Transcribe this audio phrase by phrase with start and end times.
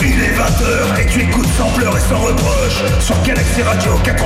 [0.00, 4.16] Il est 20h et tu écoutes sans pleurs et sans reproche sur Galaxy Radio 95.3.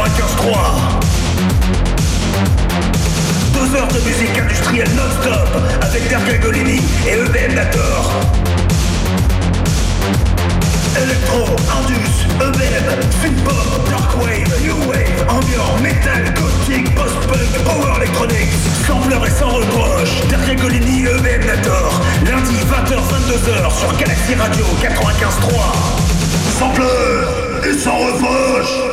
[3.54, 5.48] Deux heures de musique industrielle non-stop
[5.82, 8.39] avec Dergagolini et EBM Nator.
[11.02, 11.44] Electro,
[11.78, 18.52] Indus, EBM, Synthpop, Darkwave, New Wave, Ambient, Metal, Gothic, Post-Punk, Power Electronics,
[18.86, 26.58] sans pleurs et sans reproche, Dergagolini et EBM Nator, lundi 20h-22h sur Galaxy Radio 95.3.
[26.58, 28.89] Sans pleurs et sans reproche.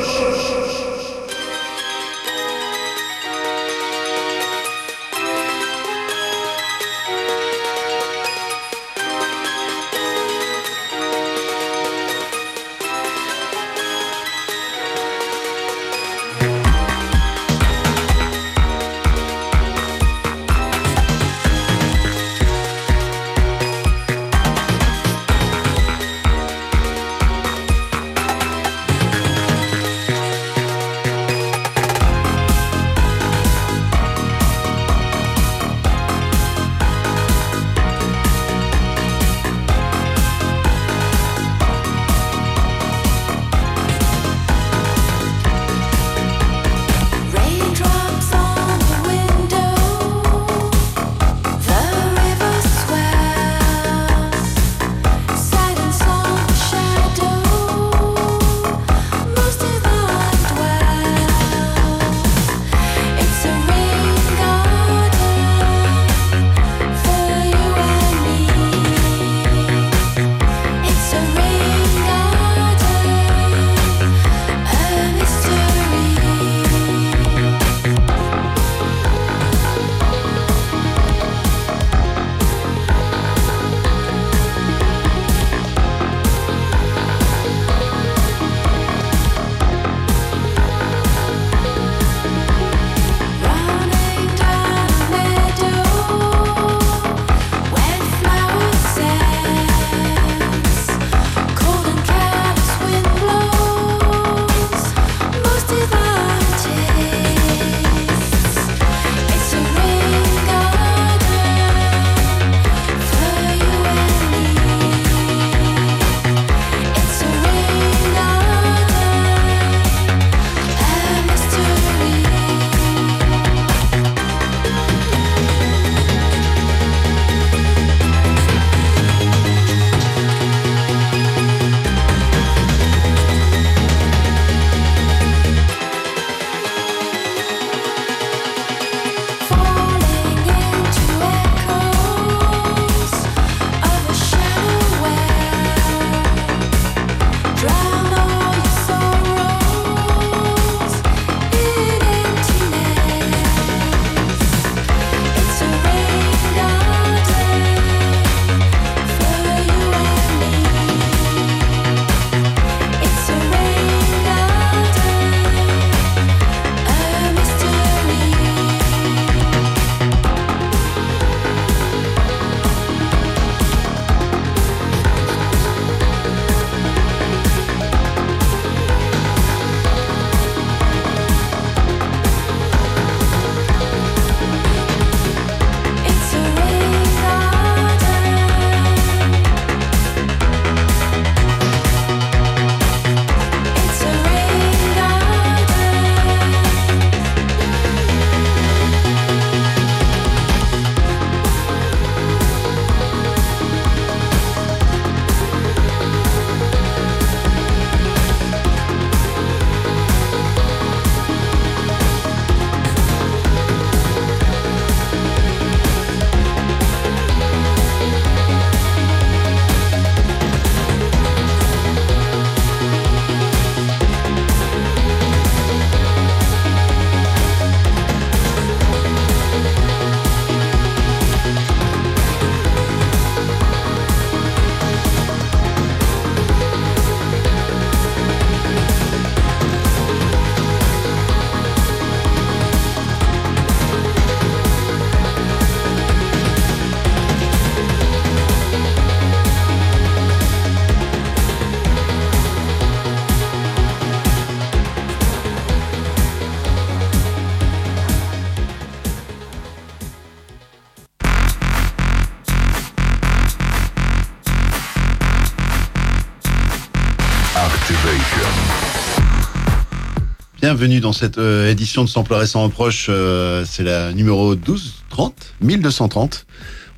[270.79, 273.07] Bienvenue dans cette euh, édition de Sampler et sans reproche.
[273.09, 276.45] euh, c'est la numéro 12, 30, 1230.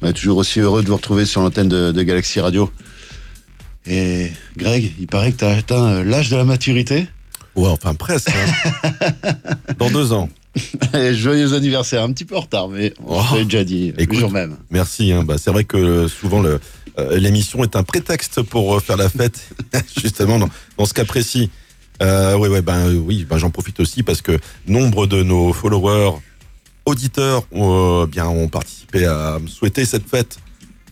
[0.02, 2.70] On est toujours aussi heureux de vous retrouver sur l'antenne de, de Galaxy Radio.
[3.86, 7.08] Et Greg, il paraît que tu as atteint euh, l'âge de la maturité.
[7.56, 8.28] Ouais, enfin presque.
[8.36, 9.32] hein.
[9.80, 10.28] Dans deux ans.
[10.94, 13.44] Et joyeux anniversaire, un petit peu en retard, mais on Oh.
[13.46, 14.16] déjà dit Écoute.
[14.16, 14.58] le jour même.
[14.72, 15.14] Merci.
[15.14, 15.24] hein.
[15.24, 16.60] Bah, c'est vrai que souvent le,
[17.16, 19.40] l'émission est un prétexte pour faire la fête,
[20.02, 21.50] justement dans, dans ce cas précis.
[22.02, 26.18] Euh, ouais, ben oui, ben, j'en profite aussi parce que nombre de nos followers,
[26.86, 30.38] auditeurs, ont, euh, bien ont participé à me souhaiter cette fête.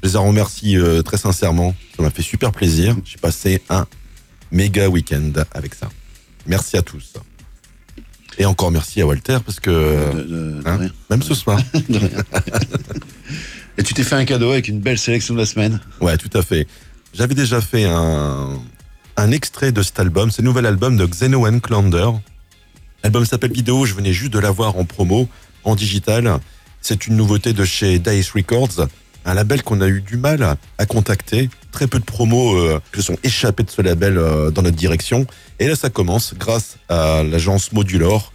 [0.03, 1.73] Je les en remercie euh, très sincèrement.
[1.95, 2.95] Ça m'a fait super plaisir.
[3.05, 3.87] J'ai passé un
[4.51, 5.89] méga week-end avec ça.
[6.45, 7.13] Merci à tous.
[8.37, 10.91] Et encore merci à Walter parce que De- de- de hein, rien.
[11.09, 11.59] même ce soir.
[11.89, 12.09] De rien.
[13.79, 15.79] Et tu t'es fait un cadeau avec une belle sélection de la semaine?
[16.01, 16.67] Ouais, tout à fait.
[17.13, 18.59] J'avais déjà fait un,
[19.17, 22.09] un extrait de cet album, le nouvel album de Xeno Clander.
[23.03, 25.27] L'album s'appelle Vidéo, je venais juste de l'avoir en promo,
[25.63, 26.39] en digital.
[26.81, 28.87] C'est une nouveauté de chez Dice Records,
[29.25, 31.49] un label qu'on a eu du mal à, contacter.
[31.71, 35.25] Très peu de promos euh, se sont échappés de ce label euh, dans notre direction.
[35.59, 38.31] Et là, ça commence grâce à l'agence Modulor.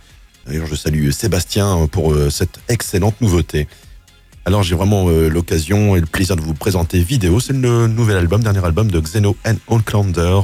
[0.47, 3.69] D'ailleurs, je salue Sébastien pour euh, cette excellente nouveauté.
[4.45, 7.39] Alors j'ai vraiment l'occasion et le plaisir de vous présenter Vidéo.
[7.39, 10.43] C'est le nouvel album, dernier album de Xeno and Outlander, euh,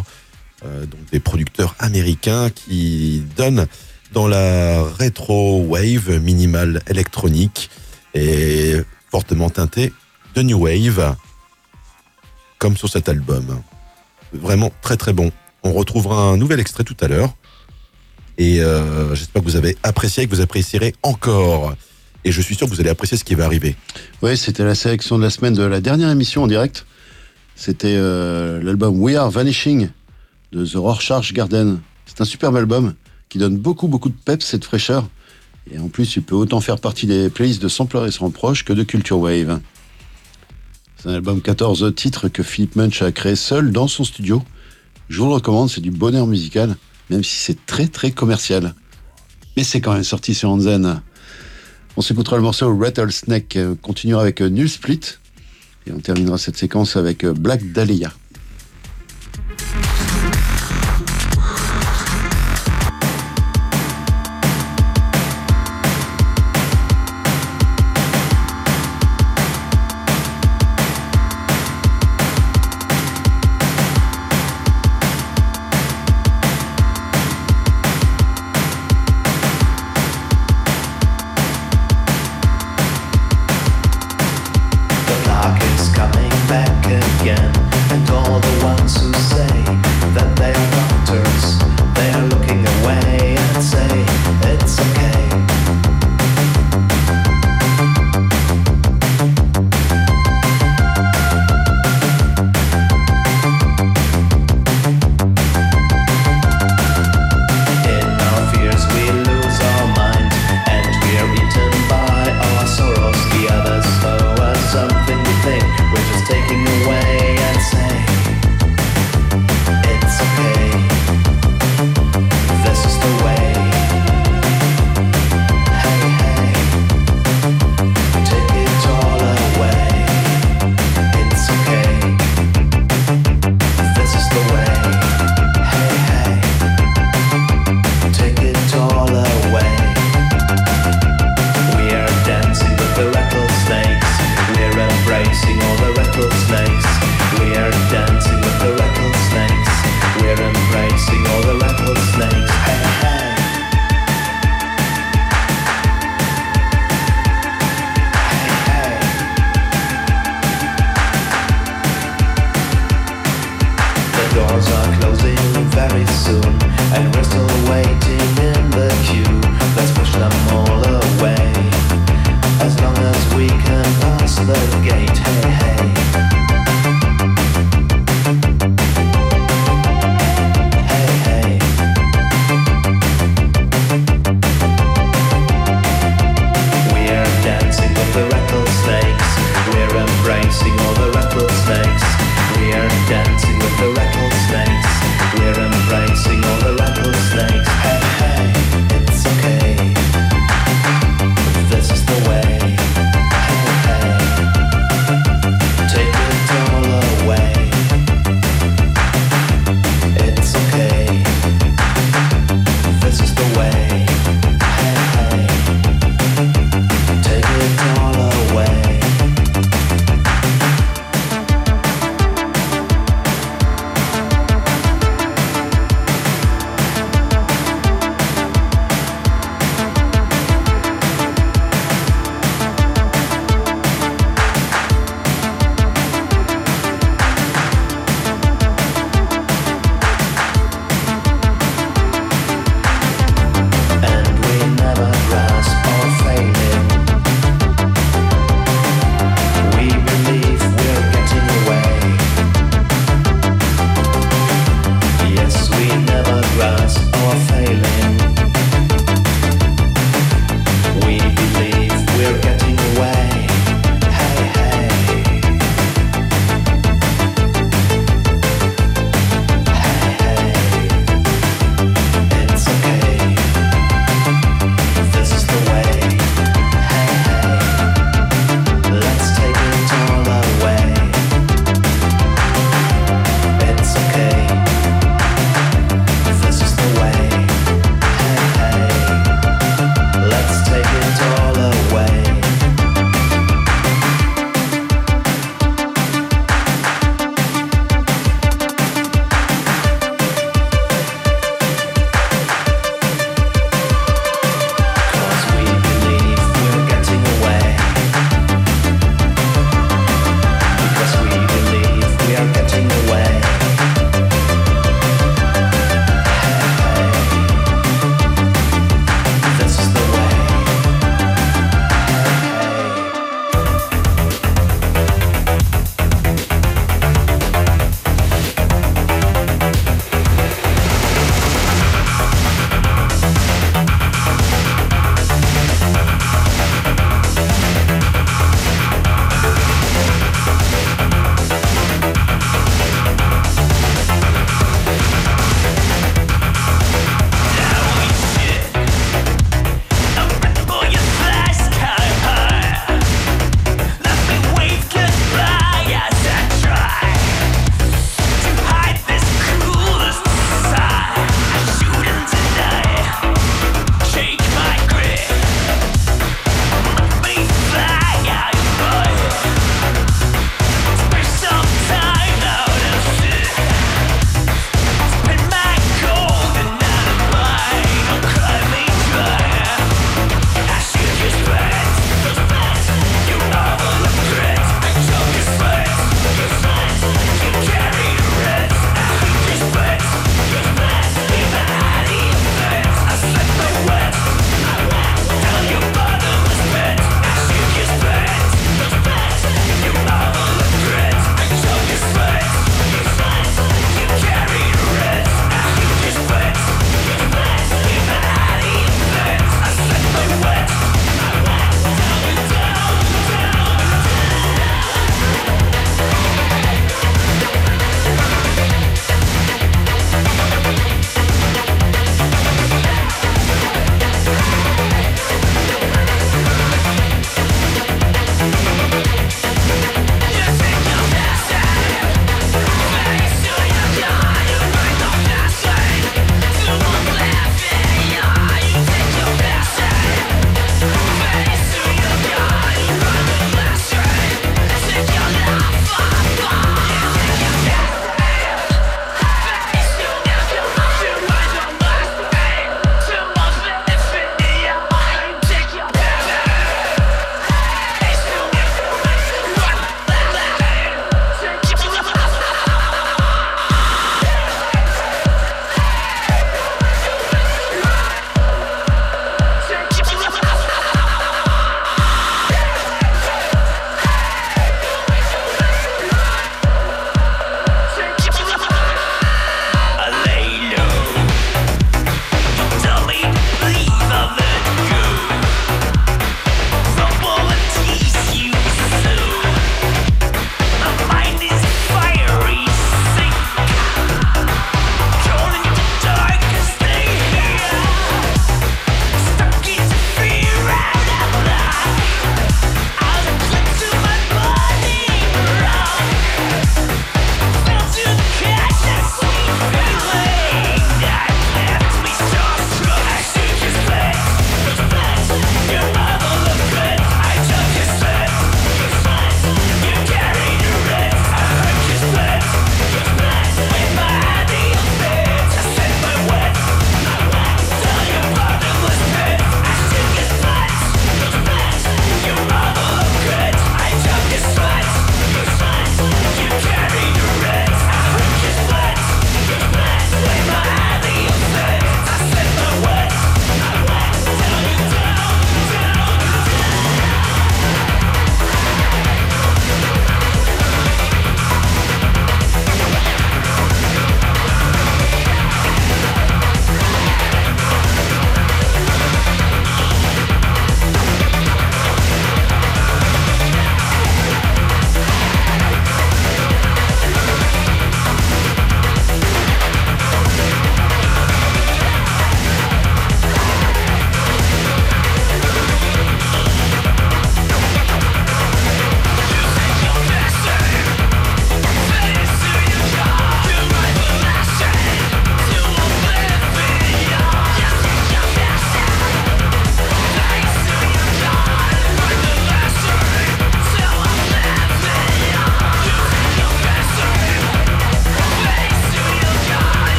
[0.62, 3.66] donc des producteurs américains qui donnent
[4.12, 7.70] dans la rétro wave minimale électronique
[8.14, 8.74] et
[9.10, 9.92] fortement teintée
[10.34, 11.16] de new wave,
[12.58, 13.62] comme sur cet album.
[14.32, 15.30] Vraiment très très bon.
[15.62, 17.34] On retrouvera un nouvel extrait tout à l'heure.
[18.36, 21.74] Et euh, j'espère que vous avez apprécié et que vous apprécierez encore.
[22.24, 23.74] Et je suis sûr que vous allez apprécier ce qui va arriver.
[24.22, 26.86] Oui, c'était la sélection de la semaine de la dernière émission en direct.
[27.56, 29.88] C'était euh, l'album We Are Vanishing
[30.52, 31.80] de The Rorschach Garden.
[32.06, 32.94] C'est un superbe album
[33.28, 35.08] qui donne beaucoup, beaucoup de peps et de fraîcheur.
[35.70, 38.64] Et en plus, il peut autant faire partie des playlists de Sampler et sans proche
[38.64, 39.60] que de Culture Wave.
[40.96, 44.42] C'est un album 14 titres que Philippe Munch a créé seul dans son studio.
[45.08, 46.76] Je vous le recommande, c'est du bonheur musical,
[47.10, 48.74] même si c'est très, très commercial.
[49.56, 51.02] Mais c'est quand même sorti sur Anzen.
[51.96, 55.00] On s'écoutera le morceau Rattlesnake, euh, on continuera avec euh, Null Split,
[55.86, 58.12] et on terminera cette séquence avec euh, Black Dahlia.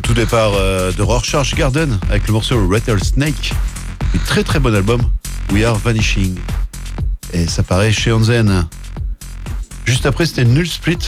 [0.00, 3.52] Tout départ euh, de Rorschach Garden avec le morceau Rattlesnake.
[4.14, 5.02] Un très très bon album,
[5.52, 6.38] We Are Vanishing.
[7.34, 8.66] Et ça paraît chez Onzen.
[9.84, 10.98] Juste après, c'était Null Split.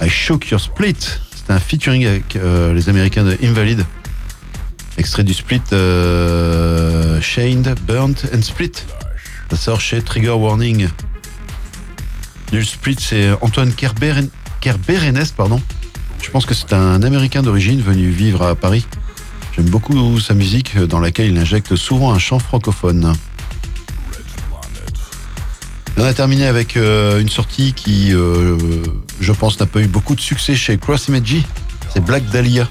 [0.00, 0.96] I Shook Your Split.
[1.34, 3.84] C'était un featuring avec euh, les Américains de Invalid.
[4.98, 8.72] Extrait du split euh, Shined, Burnt and Split.
[9.50, 10.88] Ça sort chez Trigger Warning.
[12.52, 14.14] Null Split, c'est Antoine Kerber,
[14.60, 15.60] Kerberenes, pardon.
[16.26, 18.84] Je pense que c'est un Américain d'origine venu vivre à Paris?
[19.54, 23.14] J'aime beaucoup sa musique dans laquelle il injecte souvent un chant francophone.
[25.96, 28.58] On a terminé avec euh, une sortie qui, euh,
[29.20, 31.36] je pense, n'a pas eu beaucoup de succès chez Cross Image.
[31.94, 32.68] C'est Black Dahlia.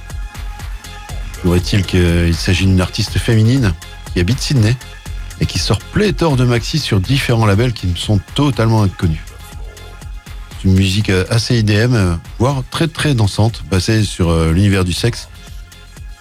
[1.41, 3.74] Pourrait-il qu'il s'agit d'une artiste féminine
[4.13, 4.76] qui habite Sydney
[5.39, 9.22] et qui sort pléthore de maxi sur différents labels qui me sont totalement inconnus
[10.65, 14.93] une musique euh, assez IDM, euh, voire très très dansante, basée sur euh, l'univers du
[14.93, 15.30] sexe.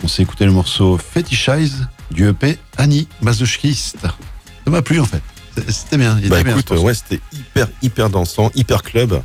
[0.02, 4.02] On s'est écouté le morceau Fetishize du EP Annie Masochiste.
[4.02, 5.22] Ça m'a plu en fait.
[5.68, 6.20] C'était bien.
[6.28, 9.22] bah écoute, ouais, c'était hyper hyper dansant, hyper club.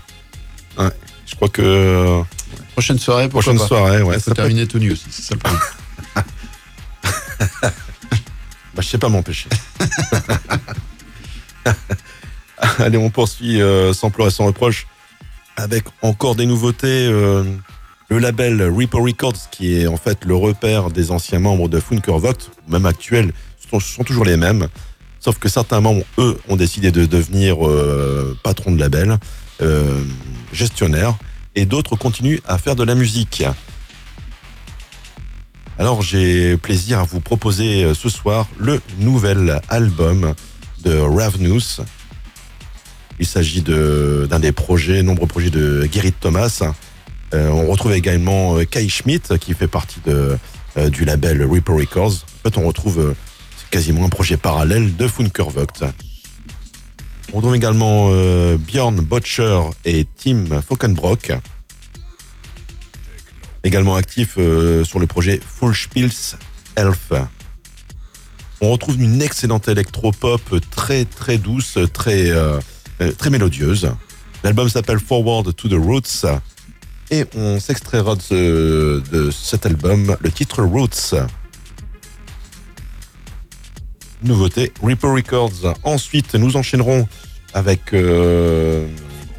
[0.78, 2.22] je crois que
[2.74, 4.20] prochaine soirée, prochaine soirée, ouais.
[4.20, 5.62] Ça terminer tout nu aussi, c'est ça le problème.
[7.54, 9.50] bah je sais pas m'empêcher.
[12.80, 13.60] Allez, on poursuit
[13.94, 14.86] sans pleurer sans reproche
[15.60, 17.08] avec encore des nouveautés.
[17.08, 17.44] Euh,
[18.10, 22.50] le label Reaper Records, qui est en fait le repère des anciens membres de Funkervox,
[22.68, 23.34] même actuels,
[23.70, 24.68] sont, toujours les mêmes.
[25.20, 29.18] Sauf que certains membres, eux, ont décidé de devenir euh, patron de label,
[29.62, 30.02] euh,
[30.52, 31.16] gestionnaire,
[31.54, 33.44] et d'autres continuent à faire de la musique.
[35.78, 40.34] Alors j'ai plaisir à vous proposer ce soir le nouvel album
[40.84, 41.82] de Ravnus,
[43.20, 46.64] il s'agit d'un des projets, nombreux projets de Gerrit Thomas.
[47.34, 50.38] Euh, on retrouve également euh, Kai Schmidt qui fait partie euh,
[50.90, 52.14] du label Reaper Records.
[52.24, 53.14] En fait, on retrouve
[53.70, 55.84] quasiment un projet parallèle de Funkervogt.
[57.34, 58.10] On retrouve également
[58.58, 61.34] Bjorn Botcher et Tim Fokenbrock.
[63.64, 64.36] Également actifs
[64.84, 66.38] sur le projet Full Spills
[66.76, 67.12] Elf.
[68.62, 72.32] On retrouve une excellente électropop très très douce, très
[73.18, 73.92] très mélodieuse.
[74.44, 76.26] L'album s'appelle Forward to the Roots
[77.12, 81.16] et on s'extraira de, cet album le titre Roots.
[84.24, 85.76] Nouveauté Reaper Records.
[85.84, 87.08] Ensuite, nous enchaînerons
[87.54, 88.88] avec euh,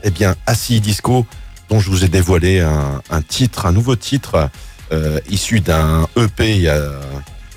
[0.03, 1.27] eh bien Assis Disco
[1.69, 4.51] dont je vous ai dévoilé un, titre, un nouveau titre
[4.91, 6.91] euh, issu d'un EP il y a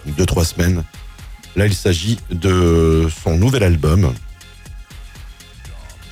[0.06, 0.84] deux trois semaines.
[1.56, 4.14] Là, il s'agit de son nouvel album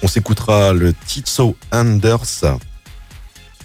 [0.02, 2.60] on s'écoutera le Titso Anders.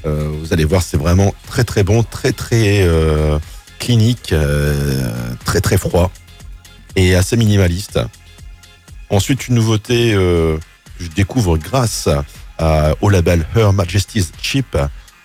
[0.04, 3.38] Euh, vous allez voir, c'est vraiment très très bon, très très euh,
[3.78, 6.10] clinique, euh, très très froid
[6.94, 8.00] et assez minimaliste.
[9.10, 10.58] Ensuite, une nouveauté que
[10.98, 12.08] je découvre grâce
[13.00, 14.76] au label Her Majesty's Chip,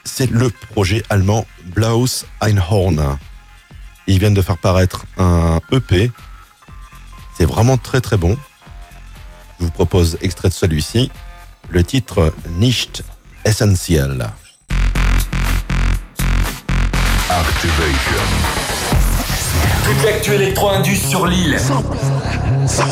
[0.03, 3.17] c'est le projet allemand Blaus Einhorn.
[4.07, 6.11] Ils viennent de faire paraître un EP.
[7.37, 8.37] C'est vraiment très très bon.
[9.61, 11.11] Je vous propose extrait de celui-ci,
[11.69, 13.03] le titre Nicht
[13.45, 14.27] Essentiel.
[17.29, 18.23] Activation.
[19.85, 21.59] Toute l'actu électro-indus sur l'île.
[21.59, 21.83] Sans,
[22.65, 22.87] sans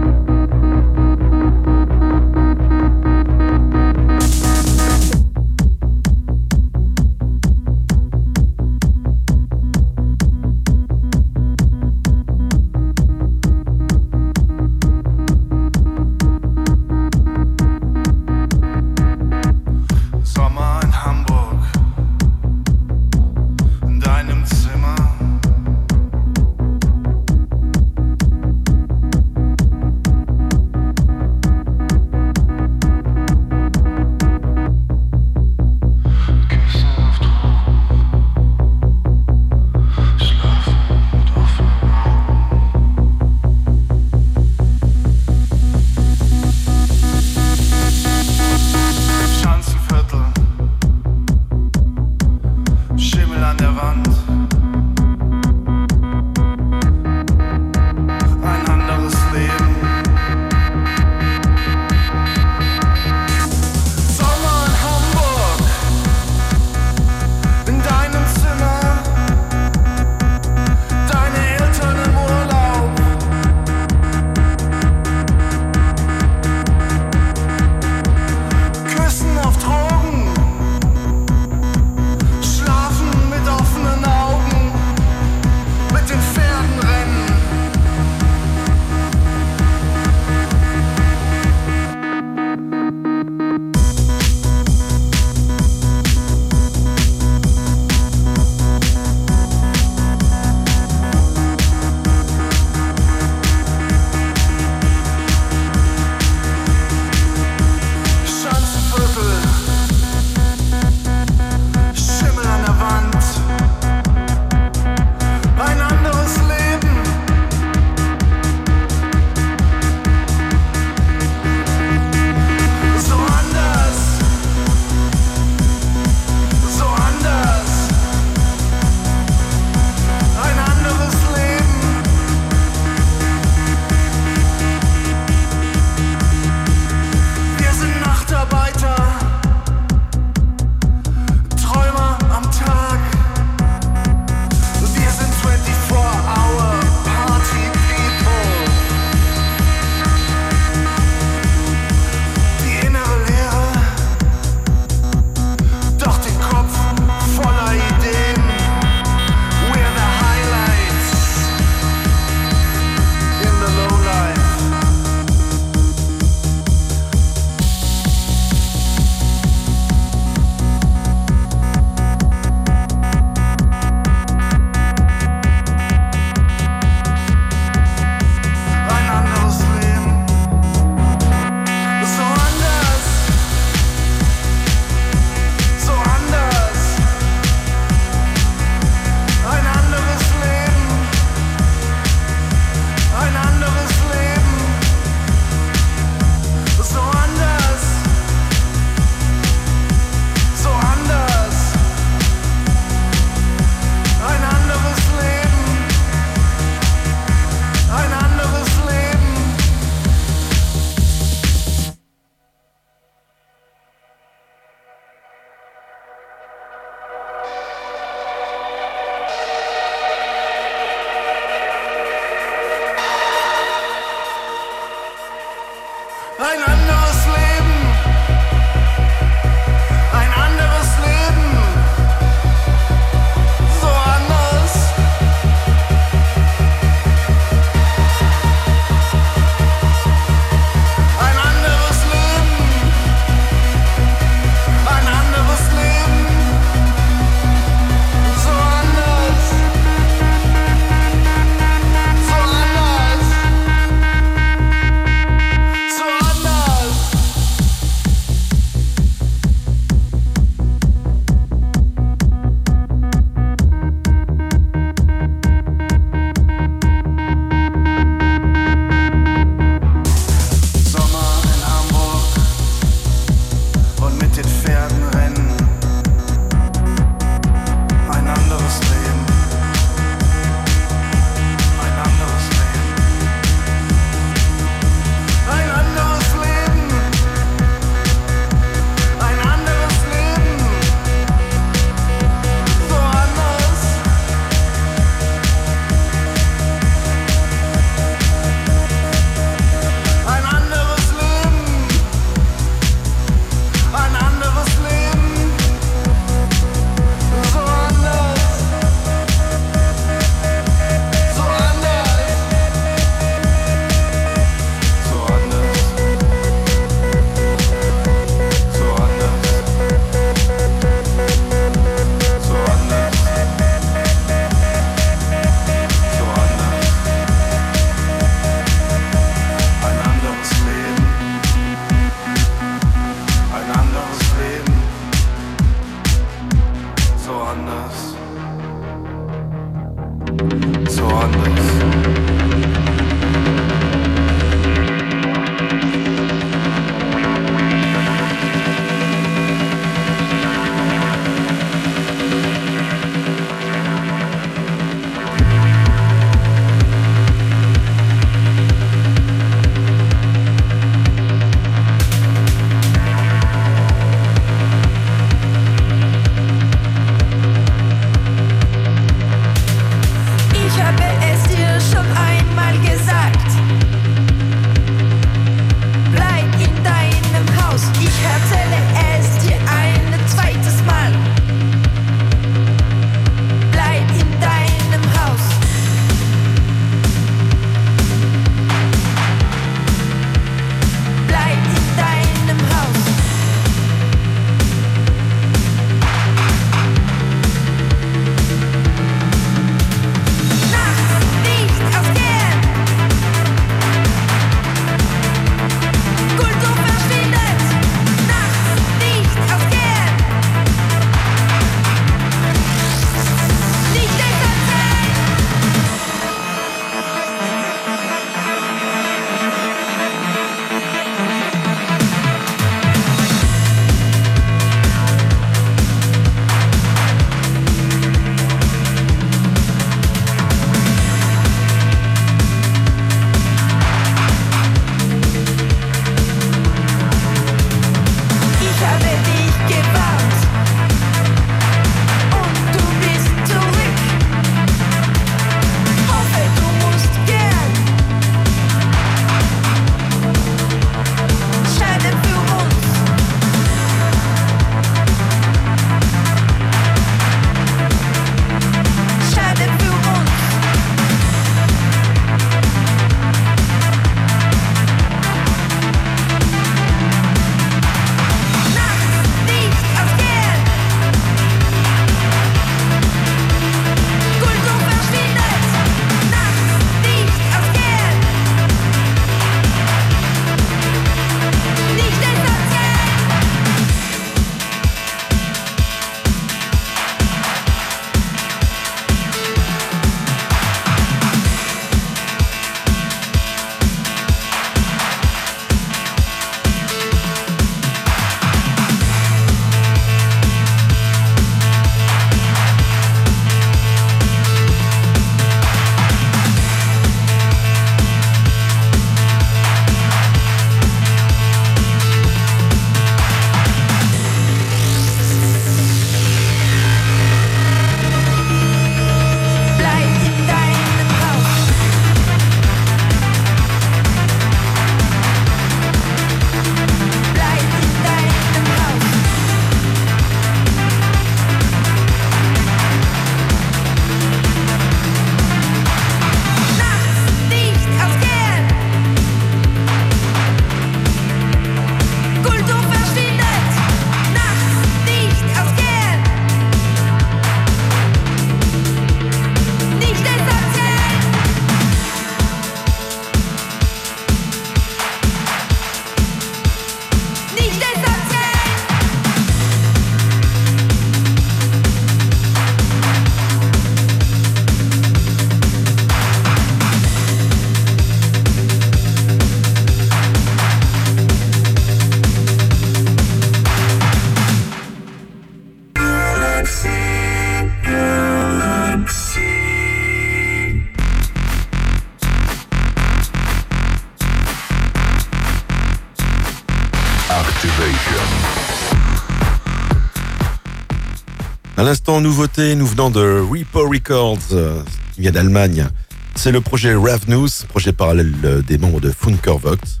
[592.20, 594.82] Nouveauté, nous venons de Repo Records, euh,
[595.14, 595.88] qui vient d'Allemagne.
[596.34, 600.00] C'est le projet Ravnus, projet parallèle euh, des membres de Funkervox.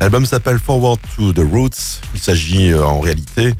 [0.00, 2.00] L'album s'appelle Forward to the Roots.
[2.14, 3.52] Il s'agit euh, en réalité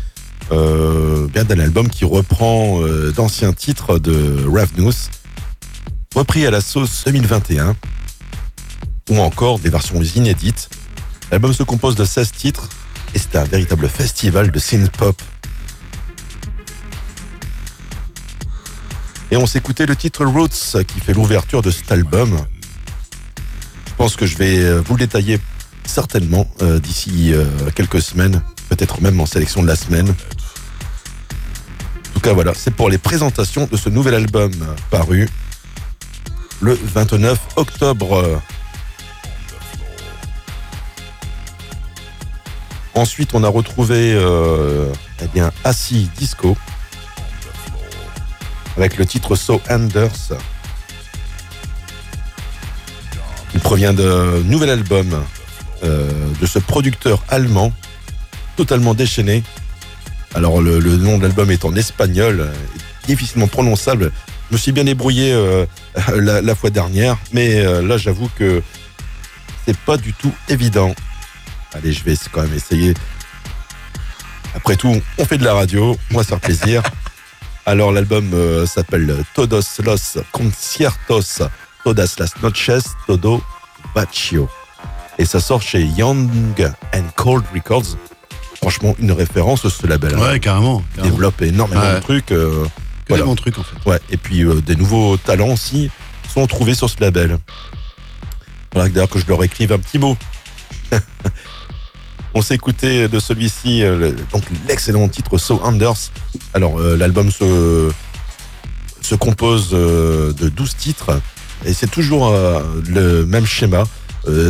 [0.52, 5.10] euh, d'un album qui reprend euh, d'anciens titres de Ravnus,
[6.14, 7.76] repris à la sauce 2021,
[9.10, 10.70] ou encore des versions inédites.
[11.30, 12.68] L'album se compose de 16 titres
[13.14, 15.20] et c'est un véritable festival de synth pop
[19.32, 22.36] Et on s'écoutait le titre Roots qui fait l'ouverture de cet album.
[23.86, 25.40] Je pense que je vais euh, vous le détailler
[25.86, 30.10] certainement euh, d'ici euh, quelques semaines, peut-être même en sélection de la semaine.
[30.10, 34.52] En tout cas, voilà, c'est pour les présentations de ce nouvel album
[34.90, 35.30] paru
[36.60, 38.38] le 29 octobre.
[42.92, 44.12] Ensuite, on a retrouvé
[45.22, 46.54] eh bien, Assis Disco
[48.76, 50.32] avec le titre So Anders.
[53.54, 55.22] Il provient d'un nouvel album
[55.84, 56.10] euh,
[56.40, 57.72] de ce producteur allemand,
[58.56, 59.42] totalement déchaîné.
[60.34, 62.52] Alors le, nom de l'album est en espagnol, euh,
[63.06, 64.10] difficilement prononçable.
[64.48, 65.66] Je me suis bien débrouillé euh,
[66.16, 68.62] la, fois dernière, mais là j'avoue que
[69.66, 70.94] c'est pas du tout évident.
[71.74, 72.94] Allez, je vais quand même essayer.
[74.54, 76.82] Après tout, on fait de la radio, on va se faire plaisir.
[77.66, 81.42] Alors l'album euh, s'appelle Todos los conciertos,
[81.84, 83.42] todas las noches, todo
[83.94, 84.48] vacío.
[85.18, 86.28] Et ça sort chez Young
[86.94, 87.96] and Cold Records.
[88.56, 90.16] Franchement, une référence ce label.
[90.16, 90.82] Ouais, carrément.
[90.92, 91.10] Il carrément.
[91.14, 91.94] développe énormément Ouais.
[91.96, 92.32] de trucs.
[92.32, 92.64] euh,
[93.04, 93.22] Que voilà.
[93.24, 93.76] des bons trucs, en fait.
[93.88, 95.90] Ouais, et puis euh, des nouveaux talents aussi
[96.32, 97.38] sont trouvés sur ce label.
[98.72, 100.16] Voilà, d'ailleurs que je leur écrive un petit mot.
[102.34, 106.10] On s'est écouté de celui-ci, euh, donc l'excellent titre So Anders.
[106.54, 107.90] Alors, euh, l'album se,
[109.02, 111.20] se compose euh, de 12 titres
[111.66, 112.34] et c'est toujours
[112.88, 113.84] le même schéma,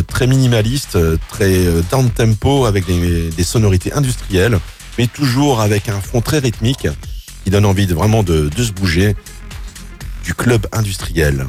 [0.07, 0.97] très minimaliste,
[1.29, 4.59] très down tempo avec des, des sonorités industrielles,
[4.97, 6.89] mais toujours avec un fond très rythmique
[7.45, 9.15] qui donne envie de vraiment de, de se bouger
[10.25, 11.47] du club industriel.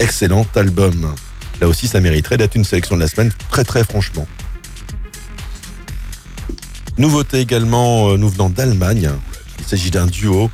[0.00, 1.14] Excellent album.
[1.60, 4.26] Là aussi, ça mériterait d'être une sélection de la semaine, très très franchement.
[6.98, 9.10] Nouveauté également, euh, nous venant d'Allemagne.
[9.58, 10.50] Il s'agit d'un duo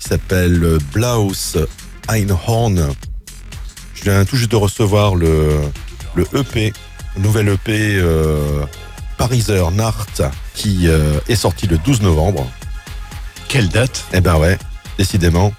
[0.00, 1.56] qui s'appelle euh, Blaus
[2.08, 2.94] Einhorn.
[3.94, 5.60] Je viens tout juste de recevoir le,
[6.14, 6.72] le EP,
[7.16, 8.64] le nouvel EP euh,
[9.18, 10.22] Pariser Nacht
[10.54, 12.50] qui euh, est sorti le 12 novembre.
[13.48, 14.04] Quelle date?
[14.12, 14.58] Eh ben ouais,
[14.98, 15.52] décidément.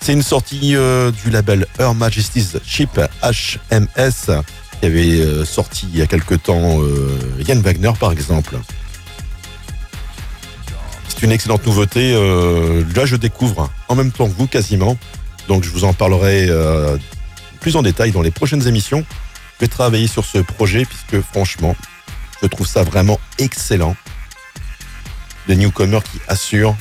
[0.00, 4.42] C'est une sortie euh, du label Her Majesty's Ship HMS
[4.80, 6.80] qui avait sorti il y a quelque temps
[7.46, 8.56] Yann Wagner par exemple.
[11.22, 12.14] Une excellente nouveauté.
[12.14, 14.98] euh, là, je découvre en même temps que vous quasiment.
[15.46, 16.96] Donc, je vous en parlerai euh,
[17.60, 19.04] plus en détail dans les prochaines émissions.
[19.54, 21.76] Je vais travailler sur ce projet puisque franchement,
[22.42, 23.94] je trouve ça vraiment excellent.
[25.46, 26.74] Les newcomers qui assurent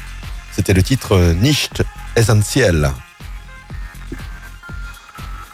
[0.52, 1.84] c'était le titre euh, Nicht
[2.16, 2.92] Essentiel.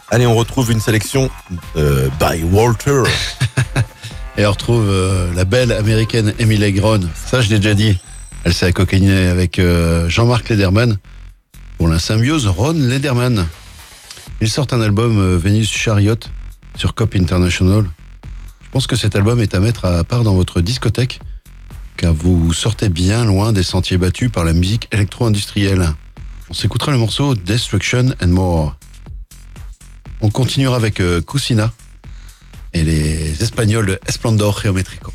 [0.10, 1.30] Allez, on retrouve une sélection
[1.76, 3.04] by Walter.
[4.38, 4.90] Et on retrouve
[5.36, 7.02] la belle américaine Emily Gron.
[7.14, 8.00] Ça, je l'ai déjà dit.
[8.44, 10.98] Elle s'est coquinée avec euh, Jean-Marc Lederman
[11.78, 13.48] pour la symbiose Ron Lederman.
[14.42, 16.20] Ils sortent un album euh, Venus Chariot
[16.76, 17.86] sur Cop International.
[18.64, 21.20] Je pense que cet album est à mettre à part dans votre discothèque
[21.98, 25.94] car vous sortez bien loin des sentiers battus par la musique électro-industrielle.
[26.50, 28.76] On s'écoutera le morceau Destruction and More.
[30.22, 31.74] On continuera avec euh, Kusina
[32.74, 35.12] et les Espagnols de Esplendor Geométrico.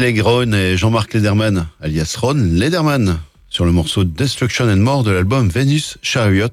[0.00, 3.20] Emile Groen et Jean-Marc Lederman, alias Ron Lederman,
[3.50, 6.48] sur le morceau Destruction and More de l'album Venus Chariot.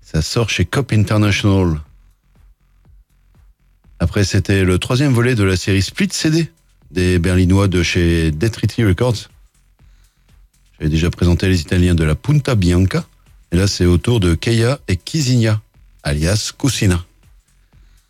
[0.00, 1.78] Ça sort chez Cop International.
[3.98, 6.50] Après, c'était le troisième volet de la série Split CD
[6.90, 9.28] des Berlinois de chez Detriti Records.
[10.78, 13.04] J'avais déjà présenté les Italiens de la Punta Bianca.
[13.52, 15.60] Et là, c'est au tour de Keia et Kizinia,
[16.04, 17.04] alias Kusina.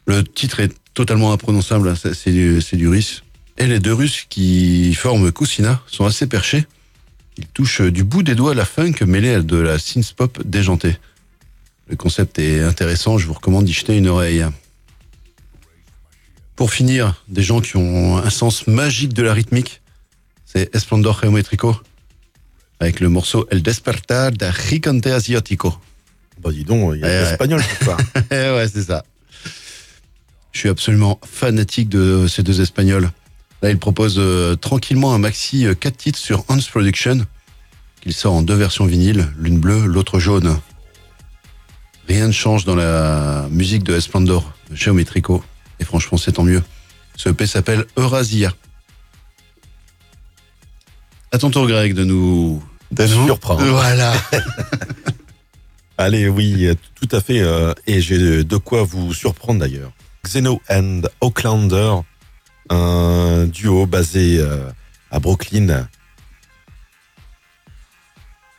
[0.07, 2.89] Le titre est totalement imprononçable, hein, c'est du, du.
[3.59, 6.67] Et les deux Russes qui forment Kusina sont assez perchés.
[7.39, 10.97] Ils touchent du bout des doigts la funk mêlée à de la synth-pop déjantée.
[11.89, 14.45] Le concept est intéressant, je vous recommande d'y jeter une oreille.
[16.57, 19.83] Pour finir, des gens qui ont un sens magique de la rythmique,
[20.47, 21.77] c'est Esplendor Geometrico,
[22.81, 25.75] avec le morceau El Despertar da Gigante Asiático.
[26.43, 27.31] Bah dis donc, il y a Ouais, de ouais.
[27.31, 27.97] l'espagnol pour ça.
[28.31, 29.05] Ouais, c'est ça.
[30.53, 33.11] Je suis absolument fanatique de ces deux Espagnols.
[33.63, 37.27] Là, ils proposent euh, tranquillement un maxi 4 titres sur Hans Production,
[38.01, 40.59] qu'il sort en deux versions vinyle, l'une bleue, l'autre jaune.
[42.09, 45.43] Rien ne change dans la musique de Esplendor, de Geometrico,
[45.81, 46.63] et franchement, c'est tant mieux.
[47.17, 48.53] Ce EP s'appelle Eurasia.
[51.33, 52.63] À ton tour, Greg, de nous...
[52.93, 53.65] De surprendre.
[53.65, 54.15] Voilà.
[55.99, 57.41] Allez, oui, tout à fait.
[57.41, 59.91] euh, et j'ai de quoi vous surprendre d'ailleurs.
[60.25, 61.95] Xeno and Oaklander,
[62.71, 64.71] un duo basé euh,
[65.11, 65.89] à Brooklyn.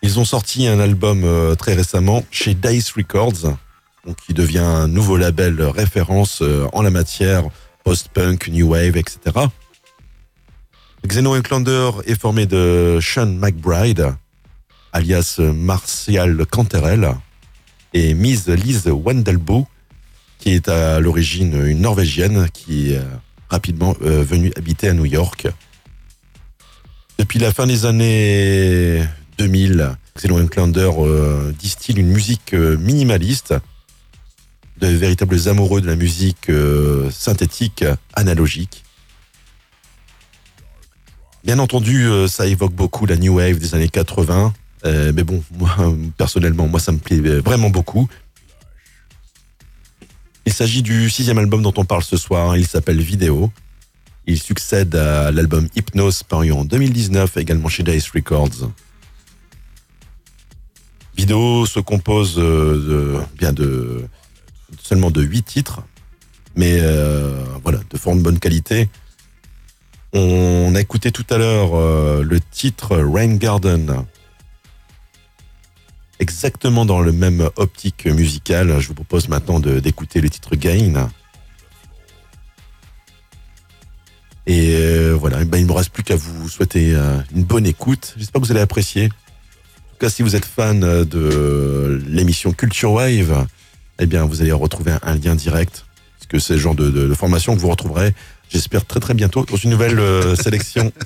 [0.01, 3.58] Ils ont sorti un album euh, très récemment chez Dice Records,
[4.26, 7.43] qui devient un nouveau label référence euh, en la matière,
[7.84, 9.20] post-punk, new wave, etc.
[11.05, 14.16] Xeno Oaklander est formé de Sean McBride,
[14.93, 17.16] alias Martial Canterel,
[17.93, 19.68] et Miss Lise Wendelbo,
[20.38, 22.93] qui est à l'origine une Norvégienne qui
[23.50, 25.48] rapidement euh, venue habiter à New York.
[27.18, 29.04] Depuis la fin des années
[29.38, 33.54] 2000, Xeno Enklander euh, distille une musique euh, minimaliste,
[34.80, 37.84] de véritables amoureux de la musique euh, synthétique
[38.14, 38.84] analogique.
[41.43, 44.54] Bien entendu, ça évoque beaucoup la new wave des années 80,
[44.86, 45.76] euh, mais bon, moi,
[46.18, 48.08] personnellement, moi, ça me plaît vraiment beaucoup.
[50.48, 52.56] Il s'agit du sixième album dont on parle ce soir.
[52.56, 53.52] Il s'appelle Vidéo.
[54.28, 58.72] Il succède à l'album Hypnose paru en 2019, également chez Dice Records.
[61.18, 64.06] Vidéo se compose euh, bien de
[64.82, 65.82] seulement de huit titres,
[66.56, 68.88] mais euh, voilà, de fort bonne qualité.
[70.14, 74.06] On a écouté tout à l'heure euh, le titre Rain Garden,
[76.20, 78.80] exactement dans le même optique musicale.
[78.80, 81.09] Je vous propose maintenant d'écouter le titre Gain.
[84.45, 87.43] Et euh, voilà, eh ben, il ne me reste plus qu'à vous souhaiter euh, une
[87.43, 88.13] bonne écoute.
[88.18, 89.05] J'espère que vous allez apprécier.
[89.05, 93.45] En tout cas, si vous êtes fan de l'émission Culture Wave,
[93.99, 95.86] eh bien, vous allez retrouver un, lien direct,
[96.18, 98.13] parce que c'est le genre de formation que vous retrouverez,
[98.49, 100.91] j'espère, très très bientôt dans une nouvelle euh, sélection.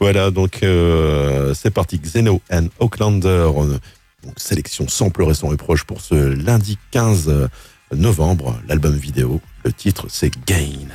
[0.00, 1.98] voilà, donc euh, c'est parti.
[1.98, 3.78] Xeno and Oaklander, euh,
[4.24, 7.48] donc sélection sans pleurer sans reproche pour ce lundi 15
[7.94, 9.40] novembre, l'album vidéo.
[9.64, 10.88] Le titre, c'est Gain.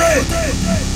[0.00, 0.89] Nouveauté.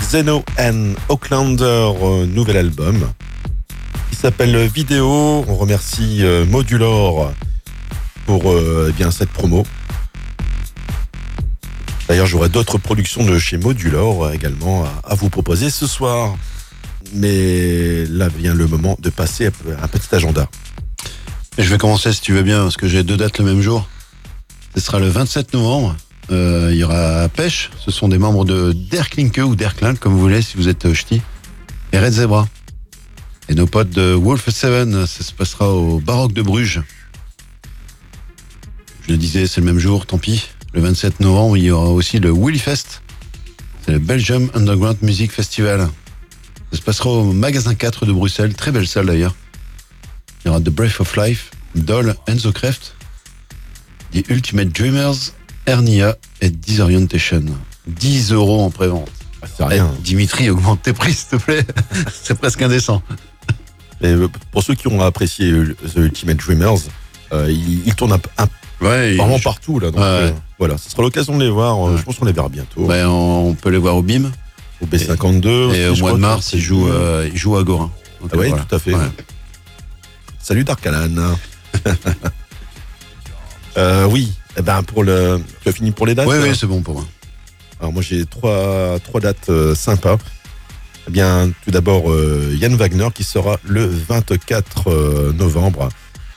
[0.00, 1.64] C'était Xeno and Aucklander,
[2.02, 3.10] euh, nouvel album.
[4.12, 5.44] Il s'appelle Vidéo.
[5.46, 7.32] On remercie euh, Modular
[8.26, 9.66] pour euh, eh bien cette promo.
[12.08, 16.36] D'ailleurs, j'aurai d'autres productions de chez Modular euh, également à, à vous proposer ce soir.
[17.14, 20.48] Mais là vient le moment de passer un petit agenda.
[21.56, 23.88] Je vais commencer si tu veux bien, parce que j'ai deux dates le même jour.
[24.74, 25.96] Ce sera le 27 novembre.
[26.30, 27.70] Euh, il y aura Pêche.
[27.78, 30.94] Ce sont des membres de Derklinke ou Derkland, comme vous voulez, si vous êtes euh,
[30.94, 31.22] ch'ti.
[31.92, 32.48] Et Red Zebra.
[33.48, 36.82] Et nos potes de Wolf 7, ça se passera au Baroque de Bruges.
[39.06, 40.48] Je le disais, c'est le même jour, tant pis.
[40.74, 43.00] Le 27 novembre, il y aura aussi le Willy Fest.
[43.84, 45.88] C'est le Belgium Underground Music Festival.
[46.70, 48.52] Ça se passera au magasin 4 de Bruxelles.
[48.52, 49.34] Très belle salle d'ailleurs.
[50.44, 52.94] Il y aura The Breath of Life, Doll, Enzo Kreft,
[54.12, 55.32] The Ultimate Dreamers,
[55.68, 57.44] Hernia et Disorientation.
[57.86, 59.10] 10 euros en prévente.
[59.56, 59.92] C'est rien.
[59.98, 61.64] Eh, Dimitri, augmente tes prix, s'il te plaît.
[62.22, 63.02] C'est presque indécent.
[64.02, 66.78] Euh, pour ceux qui ont apprécié euh, The Ultimate Dreamers,
[67.32, 68.46] euh, il, il tourne un,
[68.80, 69.90] Ouais, vraiment partout là.
[69.90, 70.06] Donc, Ouais.
[70.06, 71.78] euh, voilà, ce sera l'occasion de les voir.
[71.80, 71.96] Ouais.
[71.98, 72.82] Je pense qu'on les verra bientôt.
[72.86, 74.30] Ouais, on, on peut les voir au BIM.
[74.80, 75.74] Au B52.
[75.74, 77.90] Et au mois de mars, c'est- il joue, euh, il joue à Gorin.
[78.22, 78.56] Ah voilà.
[78.68, 78.92] tout à fait.
[80.40, 81.36] Salut Dark Alan.
[84.10, 86.26] Oui, eh ben pour le, tu as fini pour les dates.
[86.26, 87.04] Oui, oui, c'est bon pour moi.
[87.80, 90.18] Alors moi j'ai trois, trois dates euh, sympas.
[91.08, 95.88] Eh bien, tout d'abord euh, Yann Wagner qui sera le 24 euh, novembre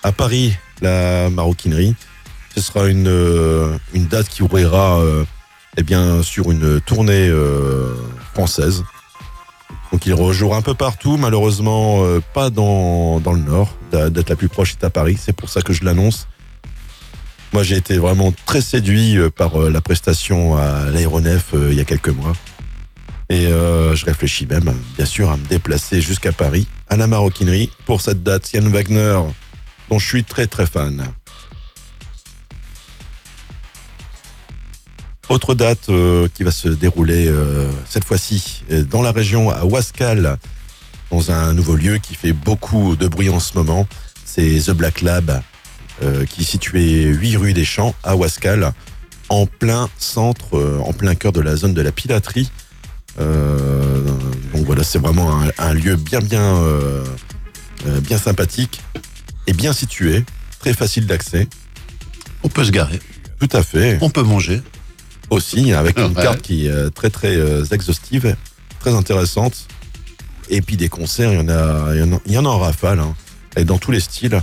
[0.01, 1.93] à Paris, la maroquinerie.
[2.55, 5.01] Ce sera une, euh, une date qui ouvrira
[5.76, 7.30] eh bien, sur une tournée
[8.34, 8.84] française.
[9.91, 13.76] Donc il rejouera un peu partout, malheureusement pas dans, dans le nord.
[13.91, 16.28] La date la plus proche est à Paris, c'est pour ça que je l'annonce.
[17.54, 21.78] Moi j'ai été vraiment très séduit euh, par euh, la prestation à l'aéronef euh, il
[21.78, 22.34] y a quelques mois.
[23.30, 28.01] Et je réfléchis même, bien sûr, à me déplacer jusqu'à Paris, à la maroquinerie, pour
[28.01, 28.51] cette date.
[28.51, 29.21] Yann Wagner,
[29.89, 31.08] dont je suis très très fan.
[35.30, 35.89] Autre date
[36.34, 37.34] qui va se dérouler
[37.88, 40.38] cette fois-ci dans la région à Wascal,
[41.09, 43.88] dans un nouveau lieu qui fait beaucoup de bruit en ce moment.
[44.26, 45.42] C'est The Black Lab,
[46.04, 48.74] euh, qui est situé 8 rue des Champs à Wascal,
[49.30, 52.50] en plein centre, euh, en plein cœur de la zone de la pilaterie.
[53.20, 54.02] Euh,
[54.54, 56.62] donc voilà, c'est vraiment un, un lieu bien bien
[58.04, 58.80] bien sympathique
[59.48, 60.24] et bien situé,
[60.60, 61.48] très facile d'accès.
[62.44, 63.00] On peut se garer.
[63.40, 63.98] Tout à fait.
[64.02, 64.62] On peut manger.
[65.32, 66.22] Aussi, avec une Ouais.
[66.22, 67.36] carte qui est très très
[67.74, 68.36] exhaustive,
[68.80, 69.68] très intéressante.
[70.50, 72.46] Et puis des concerts, il y en a, il y en a, il y en
[72.46, 73.16] a en rafale, hein,
[73.56, 74.42] et dans tous les styles.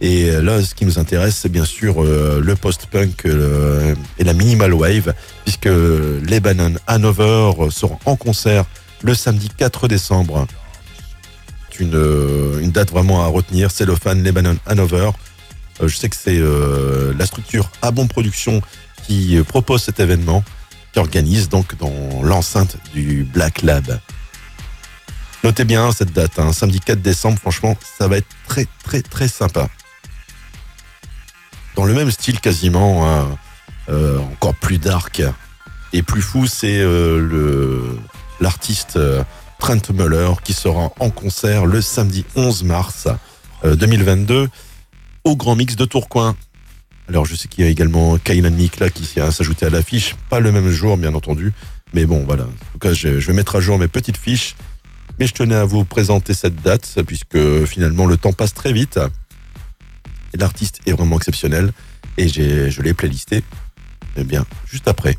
[0.00, 4.24] Et euh, là, ce qui nous intéresse, c'est bien sûr euh, le post-punk euh, et
[4.24, 5.12] la minimal wave,
[5.44, 8.64] puisque Lebanon Hanover sera en concert
[9.02, 10.46] le samedi 4 décembre.
[11.70, 13.70] C'est une, date vraiment à retenir.
[13.70, 15.10] C'est le fan Lebanon Hanover.
[15.80, 16.40] Euh, je sais que c'est
[17.18, 18.62] la structure à bon production
[19.06, 20.44] qui propose cet événement,
[20.92, 23.98] qui organise donc dans l'enceinte du Black Lab.
[25.44, 29.28] Notez bien cette date, hein, samedi 4 décembre, franchement, ça va être très très très
[29.28, 29.68] sympa.
[31.78, 33.38] Dans le même style quasiment, hein,
[33.88, 35.22] euh, encore plus dark
[35.92, 37.94] et plus fou, c'est euh,
[38.40, 39.22] l'artiste euh,
[39.60, 43.06] Trent Muller qui sera en concert le samedi 11 mars
[43.64, 44.48] euh, 2022
[45.22, 46.34] au Grand Mix de Tourcoing.
[47.08, 50.50] Alors je sais qu'il y a également Kainan Mikla qui s'ajouter à l'affiche, pas le
[50.50, 51.52] même jour bien entendu,
[51.94, 52.42] mais bon voilà.
[52.42, 54.56] En tout cas, je, vais mettre à jour mes petites fiches,
[55.20, 58.98] mais je tenais à vous présenter cette date puisque finalement le temps passe très vite
[60.36, 61.72] l'artiste est vraiment exceptionnel
[62.16, 63.42] et j'ai, je l'ai playlisté,
[64.16, 65.16] eh bien juste après.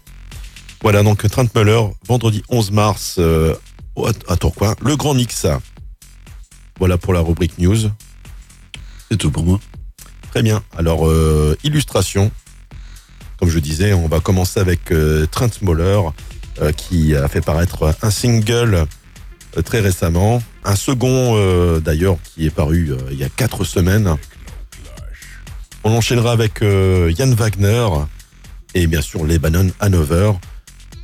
[0.82, 3.56] Voilà donc Trent Muller, vendredi 11 mars euh,
[4.28, 5.46] à Tourcoing, le Grand Mix.
[6.80, 7.90] Voilà pour la rubrique news.
[9.10, 9.60] C'est tout pour moi.
[10.30, 10.64] Très bien.
[10.78, 12.32] Alors, euh, illustration.
[13.40, 16.00] Comme je disais, on va commencer avec euh, Trent Moller,
[16.62, 18.86] euh, qui a fait paraître un single
[19.66, 20.44] très récemment.
[20.64, 24.16] Un second, d'ailleurs, qui est paru il y a quatre semaines.
[25.84, 27.88] On enchaînera avec euh, Yann Wagner
[28.76, 30.34] et bien sûr Lebanon Hanover.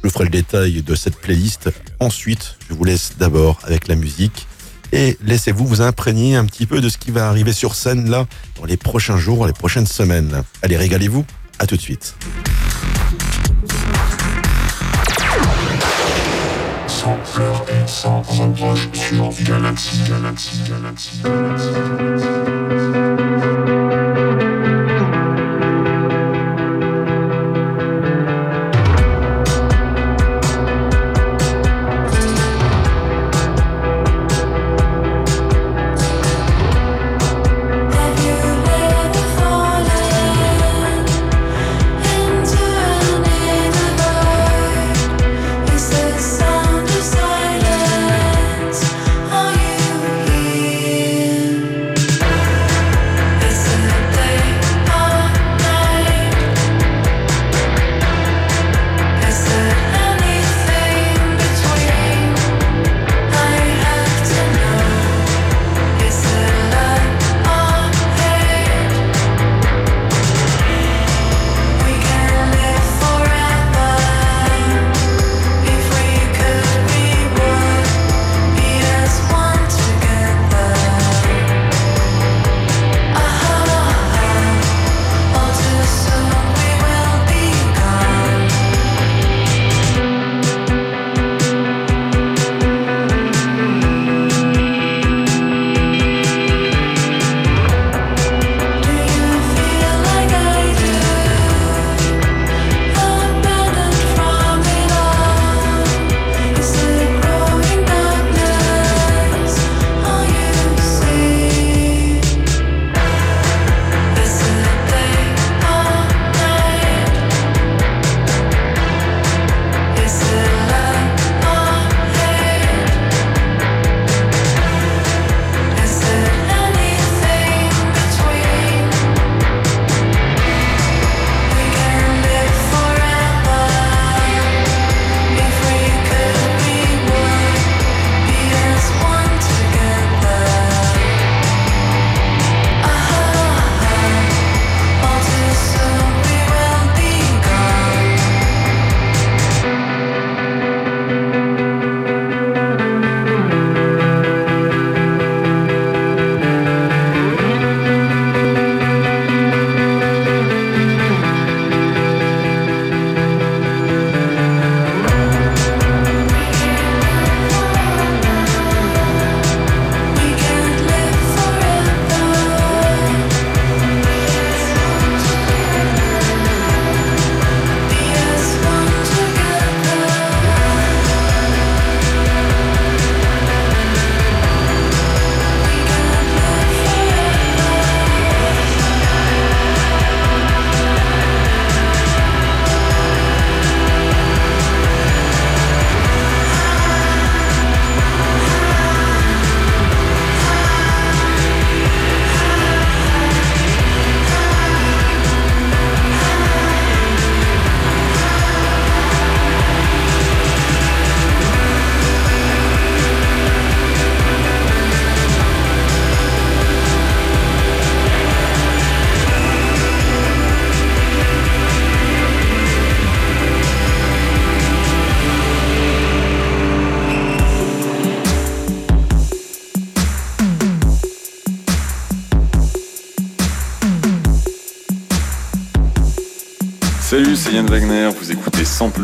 [0.04, 1.70] Je ferai le détail de cette playlist.
[2.00, 4.48] Ensuite, je vous laisse d'abord avec la musique
[4.92, 8.26] et laissez-vous vous imprégner un petit peu de ce qui va arriver sur scène là
[8.60, 10.44] dans les prochains jours, les prochaines semaines.
[10.62, 11.26] Allez, régalez-vous.
[11.58, 12.16] À tout de suite.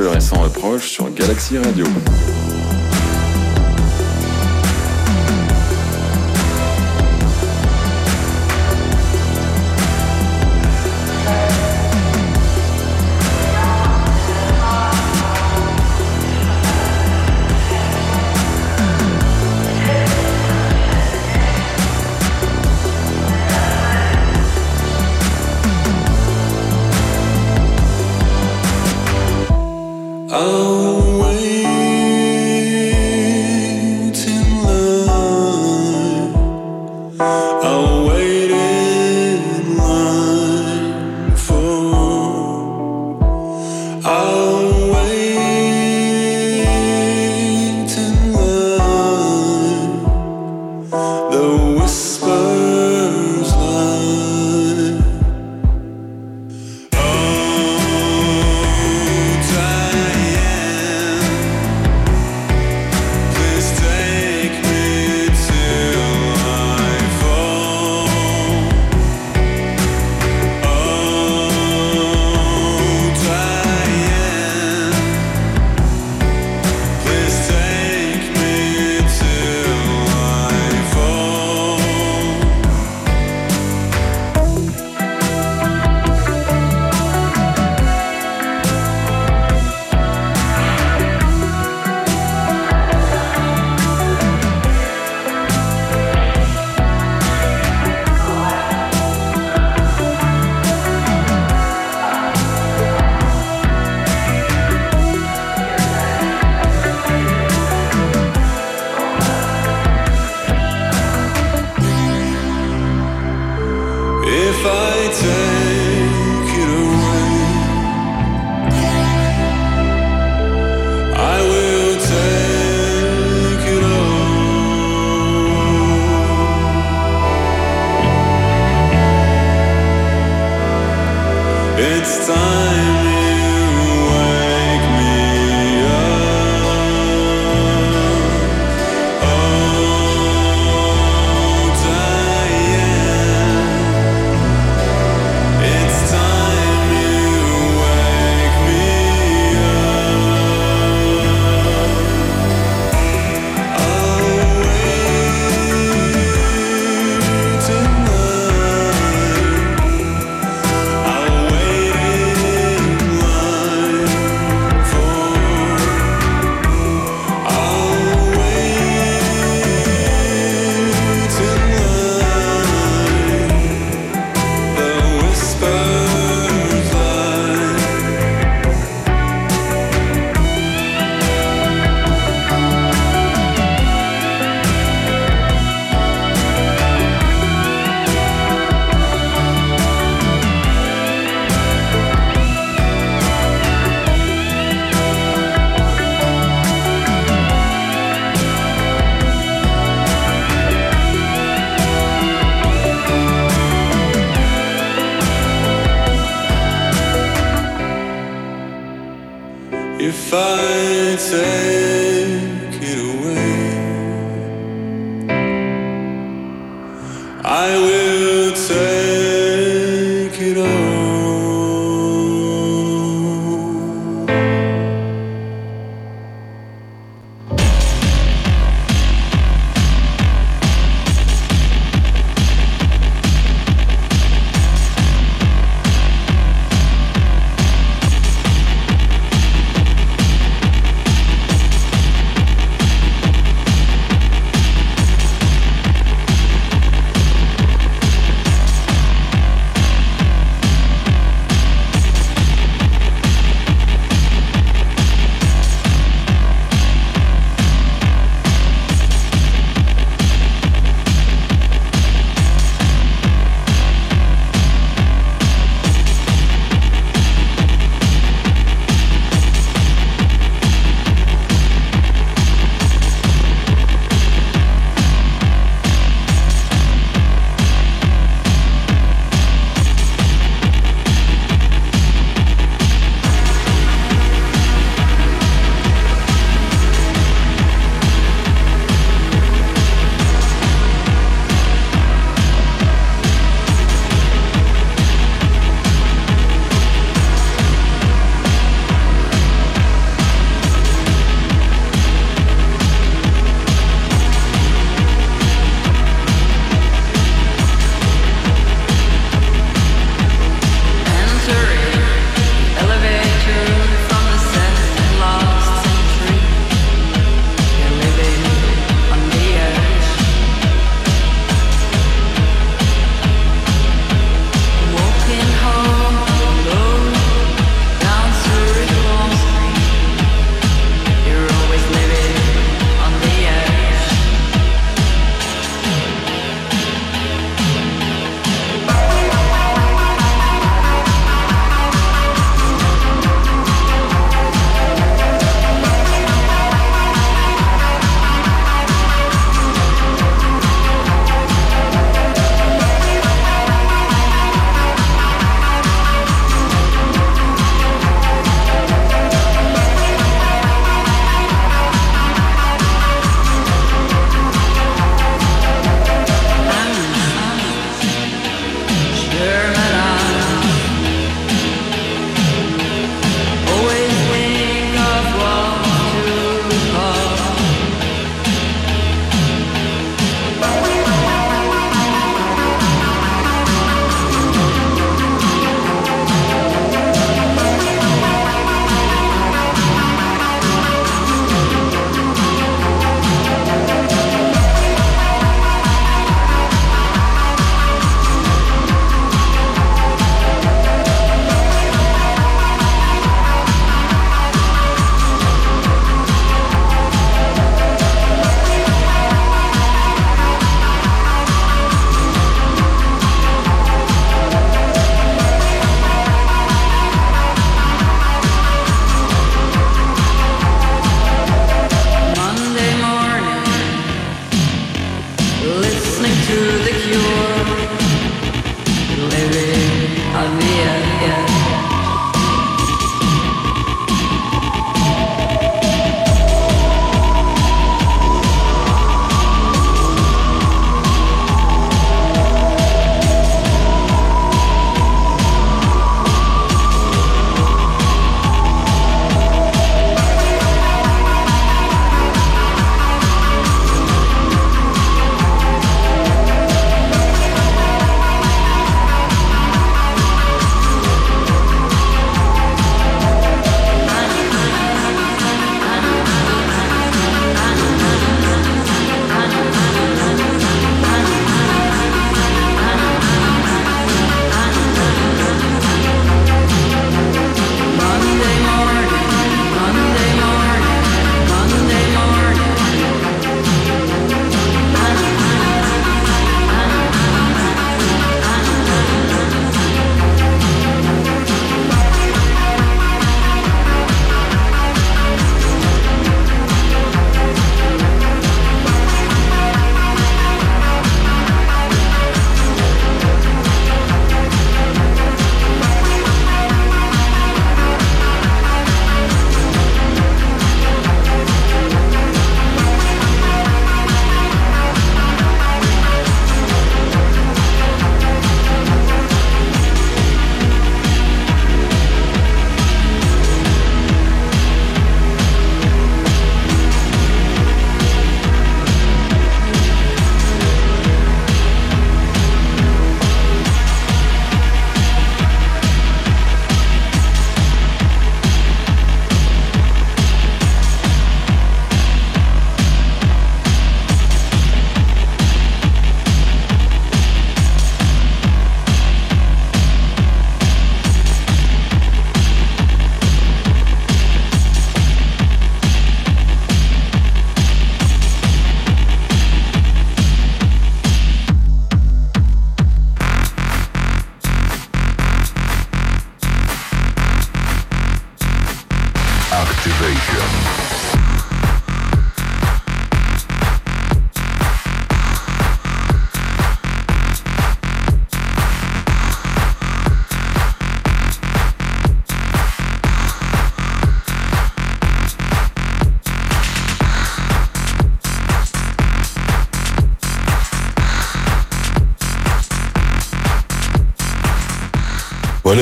[0.10, 1.86] Et sans reproche sur Galaxy Radio.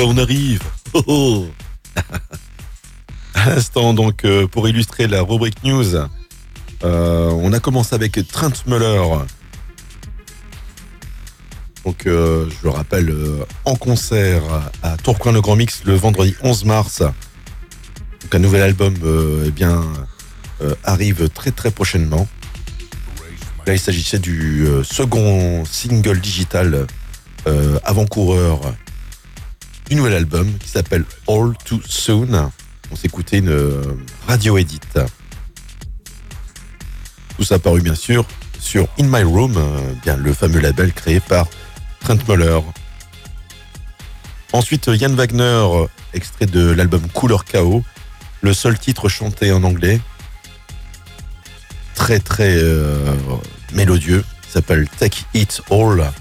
[0.02, 0.62] On arrive.
[0.94, 1.48] Oh, oh.
[3.34, 5.96] À l'instant, donc, euh, pour illustrer la rubrique news,
[6.84, 9.02] euh, on a commencé avec Trent Muller.
[11.86, 13.14] Donc, euh, je le rappelle,
[13.66, 14.44] en concert
[14.84, 17.02] à Tourcoing le Grand Mix le vendredi 11 mars.
[17.02, 18.96] Donc, un nouvel album,
[19.46, 19.84] eh bien,
[20.84, 22.28] arrive très très prochainement.
[23.66, 26.88] Là, il s'agissait du second single digital
[27.84, 28.74] avant-coureur
[29.95, 32.52] nouvel album qui s'appelle All Too Soon.
[32.91, 33.82] On s'écoutait une euh,
[34.28, 34.80] radio edit.
[37.38, 38.26] Tout ça paru bien sûr
[38.60, 41.48] sur In My Room, euh, bien le fameux label créé par
[42.02, 42.60] Trent Muller.
[44.52, 45.66] Ensuite, Yann Wagner,
[46.14, 47.84] extrait de l'album Couleur Chaos,
[48.41, 49.99] le seul titre chanté en anglais,
[51.95, 53.16] très très euh,
[53.74, 56.11] mélodieux, qui s'appelle Take It All.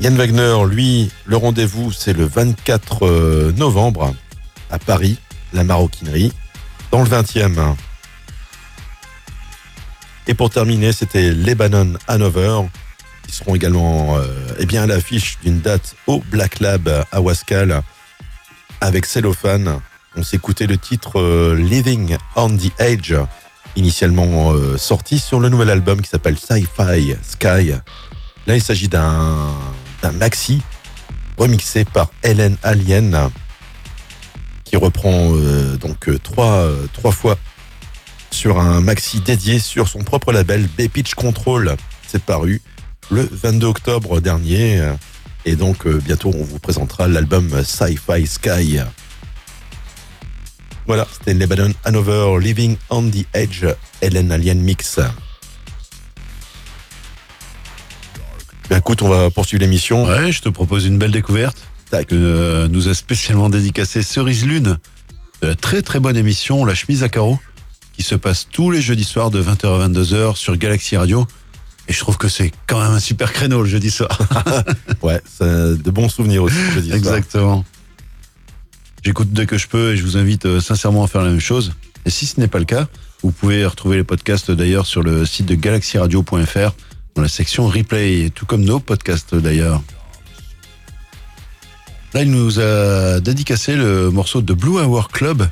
[0.00, 4.14] Yann Wagner, lui, le rendez-vous, c'est le 24 euh, novembre
[4.70, 5.18] à Paris,
[5.52, 6.32] la maroquinerie,
[6.90, 7.74] dans le 20e.
[10.26, 12.62] Et pour terminer, c'était Lebanon Hanover,
[13.26, 14.24] qui seront également euh,
[14.58, 17.82] eh bien, à l'affiche d'une date au Black Lab à Wascal
[18.80, 19.80] avec Cellophane.
[20.16, 23.12] On s'écoutait le titre euh, Living on the Edge,
[23.76, 27.72] initialement sorti sur le nouvel album qui s'appelle Sci-Fi Sky.
[28.46, 29.54] Là, il s'agit d'un
[30.02, 30.62] d'un maxi
[31.36, 33.30] remixé par Helen Alien
[34.70, 37.36] qui reprend euh, donc euh, trois, euh, trois fois
[38.30, 41.76] sur un maxi dédié sur son propre label B-Pitch Control.
[42.06, 42.62] C'est paru
[43.10, 44.80] le 22 octobre dernier.
[45.44, 48.78] Et donc, bientôt, on vous présentera l'album Sci-Fi Sky.
[50.86, 53.64] Voilà, c'était Lebanon Hanover Living on the Edge,
[54.00, 55.00] Helen Alien Mix.
[58.70, 60.06] Ben, écoute, on va poursuivre l'émission.
[60.06, 61.58] Ouais, je te propose une belle découverte
[61.90, 64.78] que euh, nous a spécialement dédicacé Cerise Lune
[65.42, 67.40] la très très bonne émission La chemise à carreaux
[67.94, 71.26] qui se passe tous les jeudis soirs de 20h à 22h sur Galaxy Radio.
[71.88, 74.16] Et je trouve que c'est quand même un super créneau le jeudi soir.
[75.02, 76.56] Ouais, c'est de bons souvenirs aussi.
[76.74, 76.96] je dis ça.
[76.96, 77.64] Exactement.
[79.02, 81.40] J'écoute dès que je peux et je vous invite euh, sincèrement à faire la même
[81.40, 81.72] chose.
[82.06, 82.86] Et si ce n'est pas le cas,
[83.22, 86.72] vous pouvez retrouver les podcasts d'ailleurs sur le site de galaxyradio.fr
[87.14, 89.82] dans la section replay, tout comme nos podcasts d'ailleurs.
[92.12, 95.48] Là, il nous a dédicacé le morceau de Blue Hour Club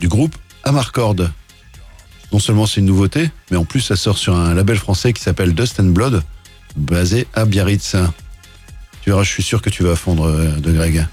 [0.00, 0.34] du groupe
[0.64, 1.16] Amarcord.
[2.32, 5.22] Non seulement c'est une nouveauté, mais en plus ça sort sur un label français qui
[5.22, 6.22] s'appelle Dust and Blood,
[6.76, 7.96] basé à Biarritz.
[9.02, 11.06] Tu verras, je suis sûr que tu vas fondre euh, de Greg.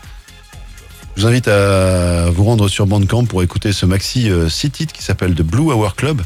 [1.16, 4.94] Je vous invite à vous rendre sur Bandcamp pour écouter ce maxi euh, six titres
[4.94, 6.22] qui s'appelle The Blue Hour Club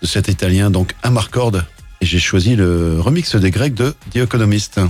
[0.00, 1.52] de cet italien donc Amarcord
[2.02, 4.80] et j'ai choisi le remix des Grecs de The Economist.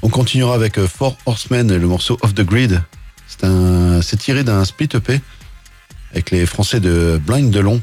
[0.00, 2.82] On continuera avec euh, Four Horsemen et le morceau Off the Grid.
[3.28, 5.20] C'est un, c'est tiré d'un split EP
[6.12, 7.82] avec les Français de Blind Delon.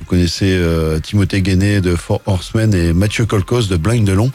[0.00, 4.32] Vous connaissez euh, Timothée Guéné de Four Horsemen et Mathieu Colcos de Blind Delon,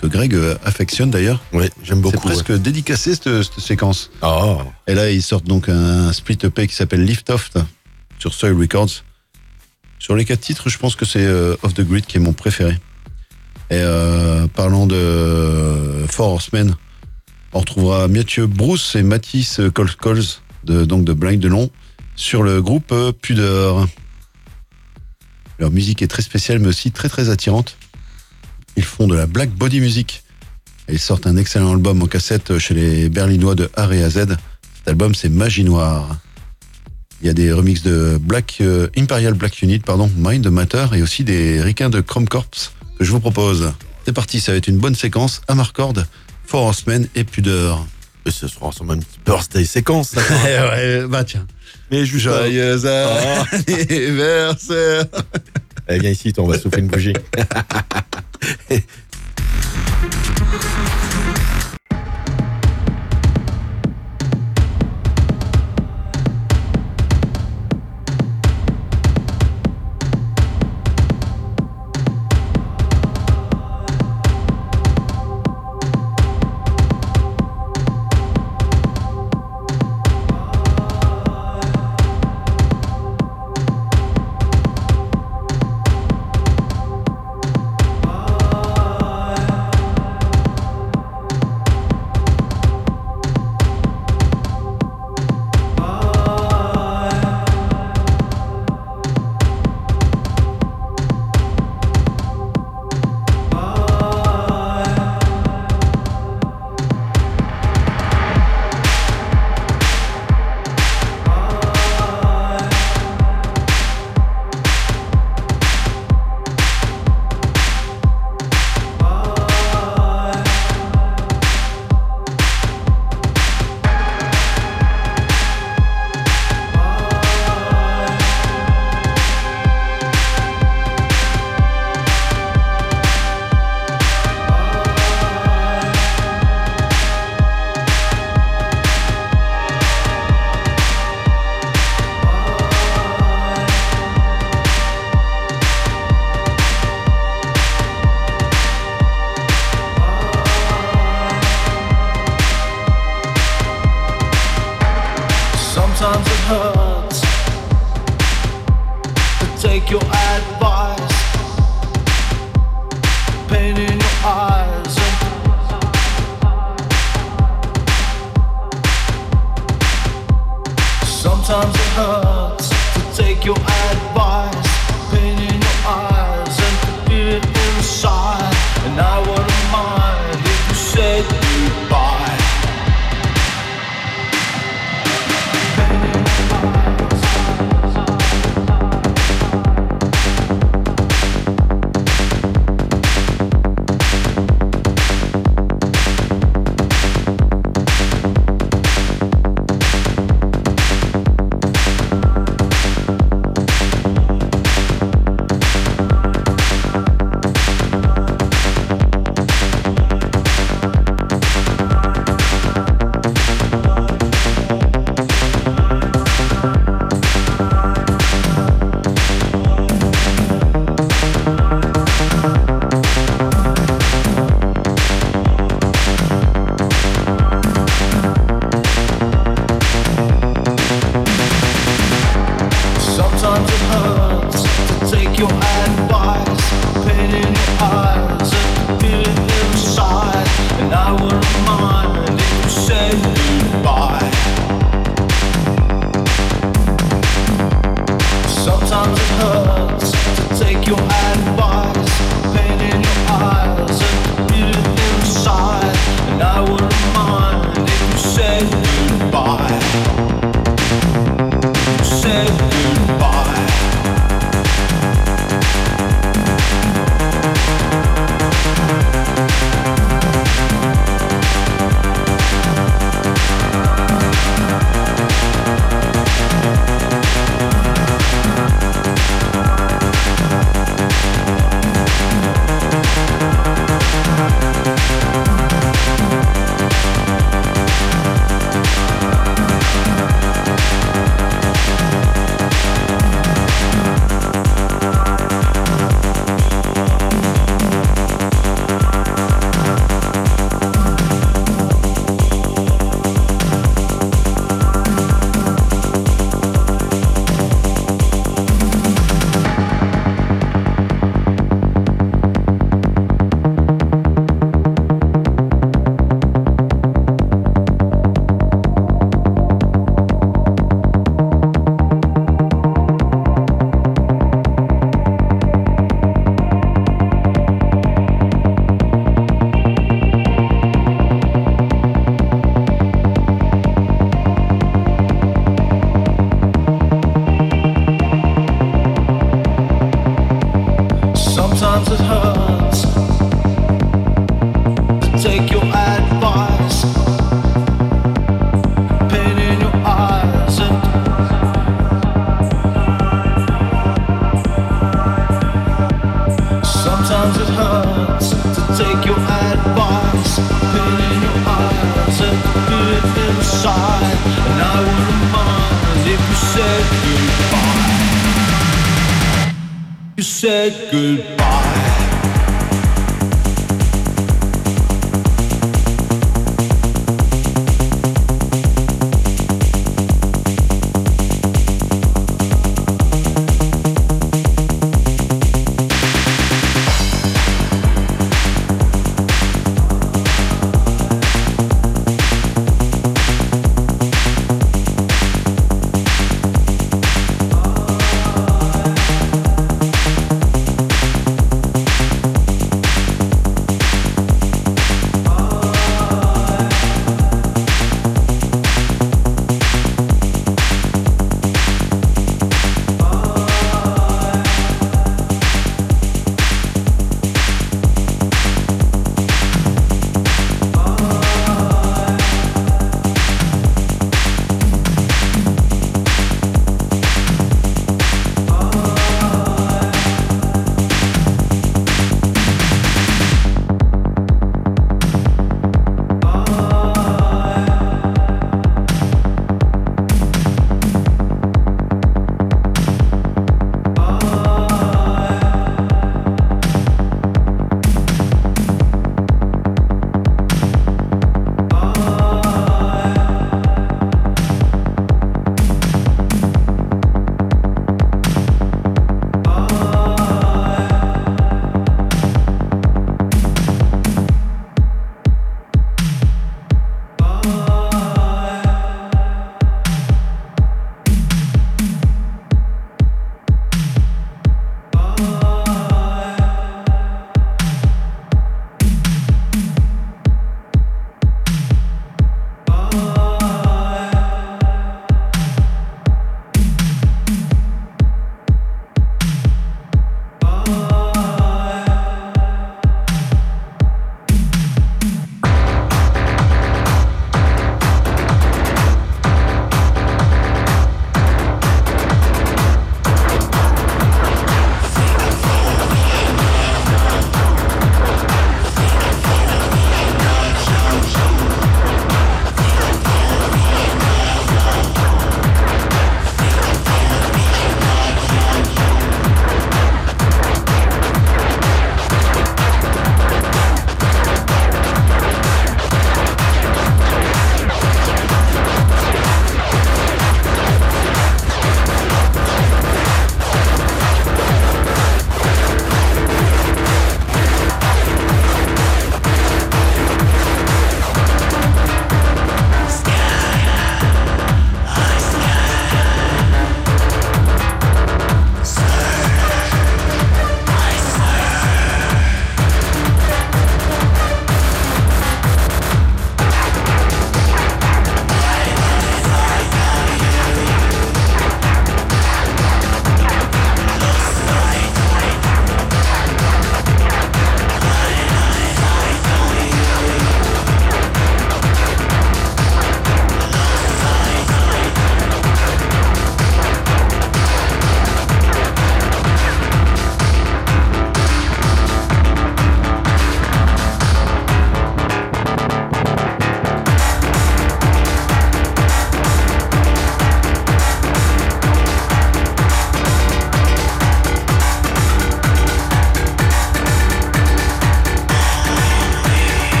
[0.00, 1.42] que Greg euh, affectionne d'ailleurs.
[1.52, 2.28] Oui, j'aime C'est beaucoup.
[2.28, 4.12] presque dédicacé cette, cette séquence.
[4.22, 7.50] Ah, Et là, ils sortent donc un split EP qui s'appelle Lift Off
[8.20, 9.02] sur Soil Records.
[10.04, 12.34] Sur les quatre titres, je pense que c'est euh, Off the Grid qui est mon
[12.34, 12.72] préféré.
[13.70, 16.76] Et euh, parlant de euh, Four Horsemen,
[17.54, 20.20] on retrouvera Mathieu Bruce et Mathis Colcols
[20.64, 21.70] de, donc de Blind Delon
[22.16, 23.88] sur le groupe Pudeur.
[25.58, 27.78] Leur musique est très spéciale mais aussi très très attirante.
[28.76, 30.22] Ils font de la black body music.
[30.90, 34.36] Ils sortent un excellent album en cassette chez les Berlinois de A et à Z.
[34.74, 36.18] Cet album c'est Magie Noire.
[37.24, 41.00] Il y a des remixes de Black euh, Imperial Black Unit, pardon, Mind Matter et
[41.00, 43.72] aussi des ricains de Chrome Corps que je vous propose.
[44.04, 45.40] C'est parti, ça va être une bonne séquence.
[45.48, 45.94] Amarcord,
[46.44, 47.86] Four Horsemen et Pudeur.
[48.26, 50.10] mais ce sera sur une petite birthday séquence.
[50.10, 50.20] ça.
[50.44, 51.46] ouais, bah tiens.
[51.90, 52.24] Mais juste.
[52.24, 55.06] Joyeux anniversaire.
[55.86, 57.12] Eh, viens ici, on va souffler une bougie.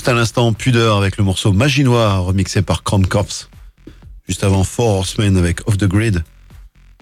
[0.00, 3.50] Juste à l'instant, Pudeur avec le morceau Magie Noire remixé par Crown Corps.
[4.26, 6.24] Juste avant Four Horsemen avec Off the Grid.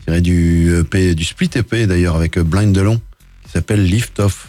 [0.02, 3.00] Tiré du EP, du split EP d'ailleurs avec Blind Delon
[3.44, 4.48] qui s'appelle Lift Off.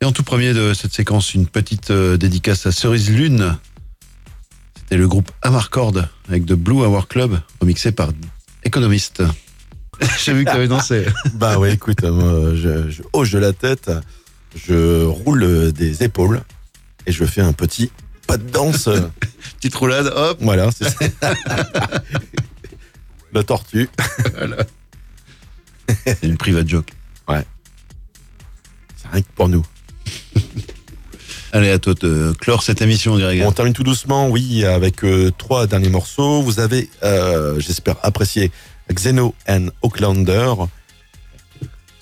[0.00, 3.56] Et en tout premier de cette séquence, une petite euh, dédicace à Cerise Lune.
[4.76, 5.94] C'était le groupe Amarcord
[6.28, 8.08] avec The Blue Hour Club remixé par
[8.64, 9.22] Economist.
[10.24, 11.06] J'ai vu que tu avais dansé.
[11.34, 13.88] Bah ouais, écoute, euh, moi, je, je hoche de la tête,
[14.56, 16.42] je roule des épaules
[17.06, 17.90] et je fais un petit
[18.26, 18.88] pas de danse.
[19.56, 20.38] Petite roulade, hop.
[20.40, 20.98] Voilà, c'est ça.
[23.32, 23.88] La tortue.
[26.04, 26.92] C'est une private joke.
[27.28, 29.64] C'est rien que pour nous.
[31.52, 33.42] Allez, à toi de clore cette émission, Greg.
[33.44, 36.42] On termine tout doucement, oui, avec euh, trois derniers morceaux.
[36.42, 38.50] Vous avez, euh, j'espère, apprécié
[38.92, 40.54] Xeno and Oaklander.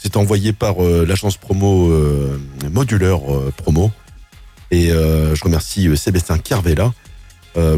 [0.05, 2.39] C'est envoyé par euh, l'agence promo euh,
[2.71, 3.91] Modular euh, Promo.
[4.71, 6.93] Et euh, je remercie Sébastien Carvela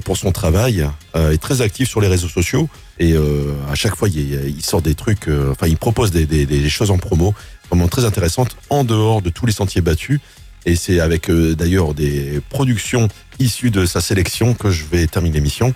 [0.07, 0.89] pour son travail.
[1.15, 2.67] Il est très actif sur les réseaux sociaux.
[2.99, 7.35] Et à chaque fois, il, sort des trucs, enfin, il propose des, choses en promo
[7.69, 10.19] vraiment très intéressantes en dehors de tous les sentiers battus.
[10.65, 13.09] Et c'est avec d'ailleurs des productions
[13.39, 15.75] issues de sa sélection que je vais terminer l'émission.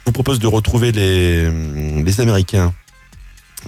[0.00, 2.74] Je vous propose de retrouver les Américains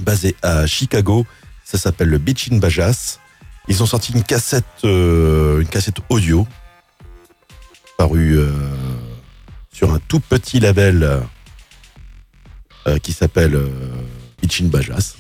[0.01, 1.27] basés à Chicago.
[1.65, 3.19] Ça s'appelle le Beach Bajas.
[3.69, 5.65] Ils ont sorti une cassette, euh,
[6.09, 6.47] audio
[7.97, 8.51] parue euh,
[9.73, 11.23] sur un tout petit label
[12.87, 13.59] euh, qui s'appelle
[14.41, 15.15] Beach in Bajas.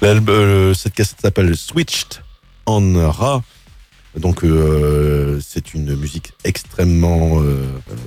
[0.74, 2.22] Cette cassette s'appelle Switched
[2.66, 3.42] on Ra.
[4.16, 4.44] Donc,
[5.40, 7.42] c'est une musique extrêmement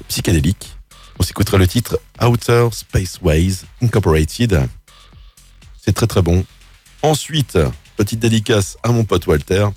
[0.08, 0.76] psychédélique.
[1.20, 4.68] On s'écoutera le titre Outer Spaceways Incorporated.
[5.84, 6.46] C'est très très bon.
[7.02, 7.58] Ensuite,
[7.98, 9.68] petite dédicace à mon pote Walter.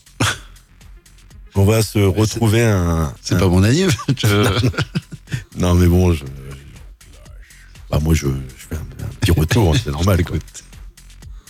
[1.55, 3.13] On va se retrouver un.
[3.23, 3.97] C'est un- pas mon anniv.
[5.57, 6.25] Non, mais bon, je.
[7.91, 8.85] Bah, moi, je, je fais un,
[9.21, 10.37] petit retour, hein, c'est normal, quoi.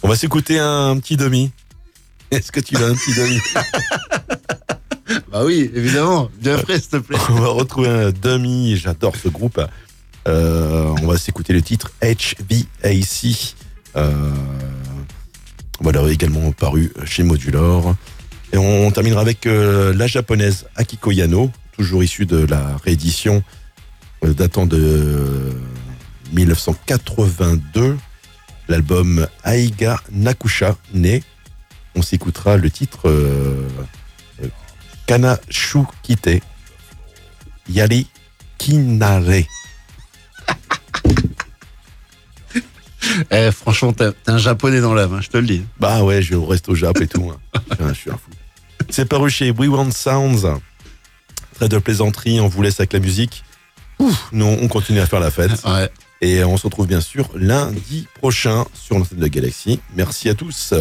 [0.03, 1.51] On va s'écouter un petit demi.
[2.31, 3.39] Est-ce que tu as un petit demi?
[5.33, 6.31] bah oui, évidemment.
[6.41, 7.19] Bien frais, s'il te plaît.
[7.31, 9.61] On va retrouver un demi, j'adore ce groupe.
[10.27, 13.55] Euh, on va s'écouter le titre HVAC.
[13.97, 14.31] Euh,
[15.81, 17.95] voilà, également paru chez Modular.
[18.53, 23.43] Et on, terminera avec euh, la japonaise Akiko Yano, toujours issue de la réédition
[24.25, 25.53] euh, datant de
[26.33, 27.97] 1982,
[28.69, 31.19] l'album Aiga Nakusha Ne.
[31.95, 33.11] On s'écoutera le titre
[35.11, 36.43] euh, euh, Kanashu Kite
[37.69, 38.07] Yari
[38.59, 39.23] Kinare.
[43.31, 45.65] Eh, franchement, t'as t'as un japonais dans l'âme, hein, je te le dis.
[45.79, 47.31] Bah ouais, je reste au Jap et tout.
[47.33, 47.61] hein.
[47.89, 48.31] Je suis un fou.
[48.91, 50.59] C'est paru chez We Want Sounds.
[51.55, 53.45] Très de plaisanterie, on vous laisse avec la musique.
[54.01, 55.53] Ouf, nous, on continue à faire la fête.
[55.65, 55.91] Ouais.
[56.21, 59.81] Et on se retrouve bien sûr lundi prochain sur l'antenne de Galaxy.
[59.95, 60.75] Merci à tous.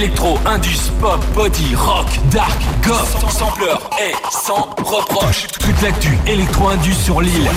[0.00, 5.46] Électro, Indus, Pop, Body, Rock, Dark, Goth, Sampleur et sans reproche.
[5.58, 7.50] Toute l'actu Électro Indus sur l'île.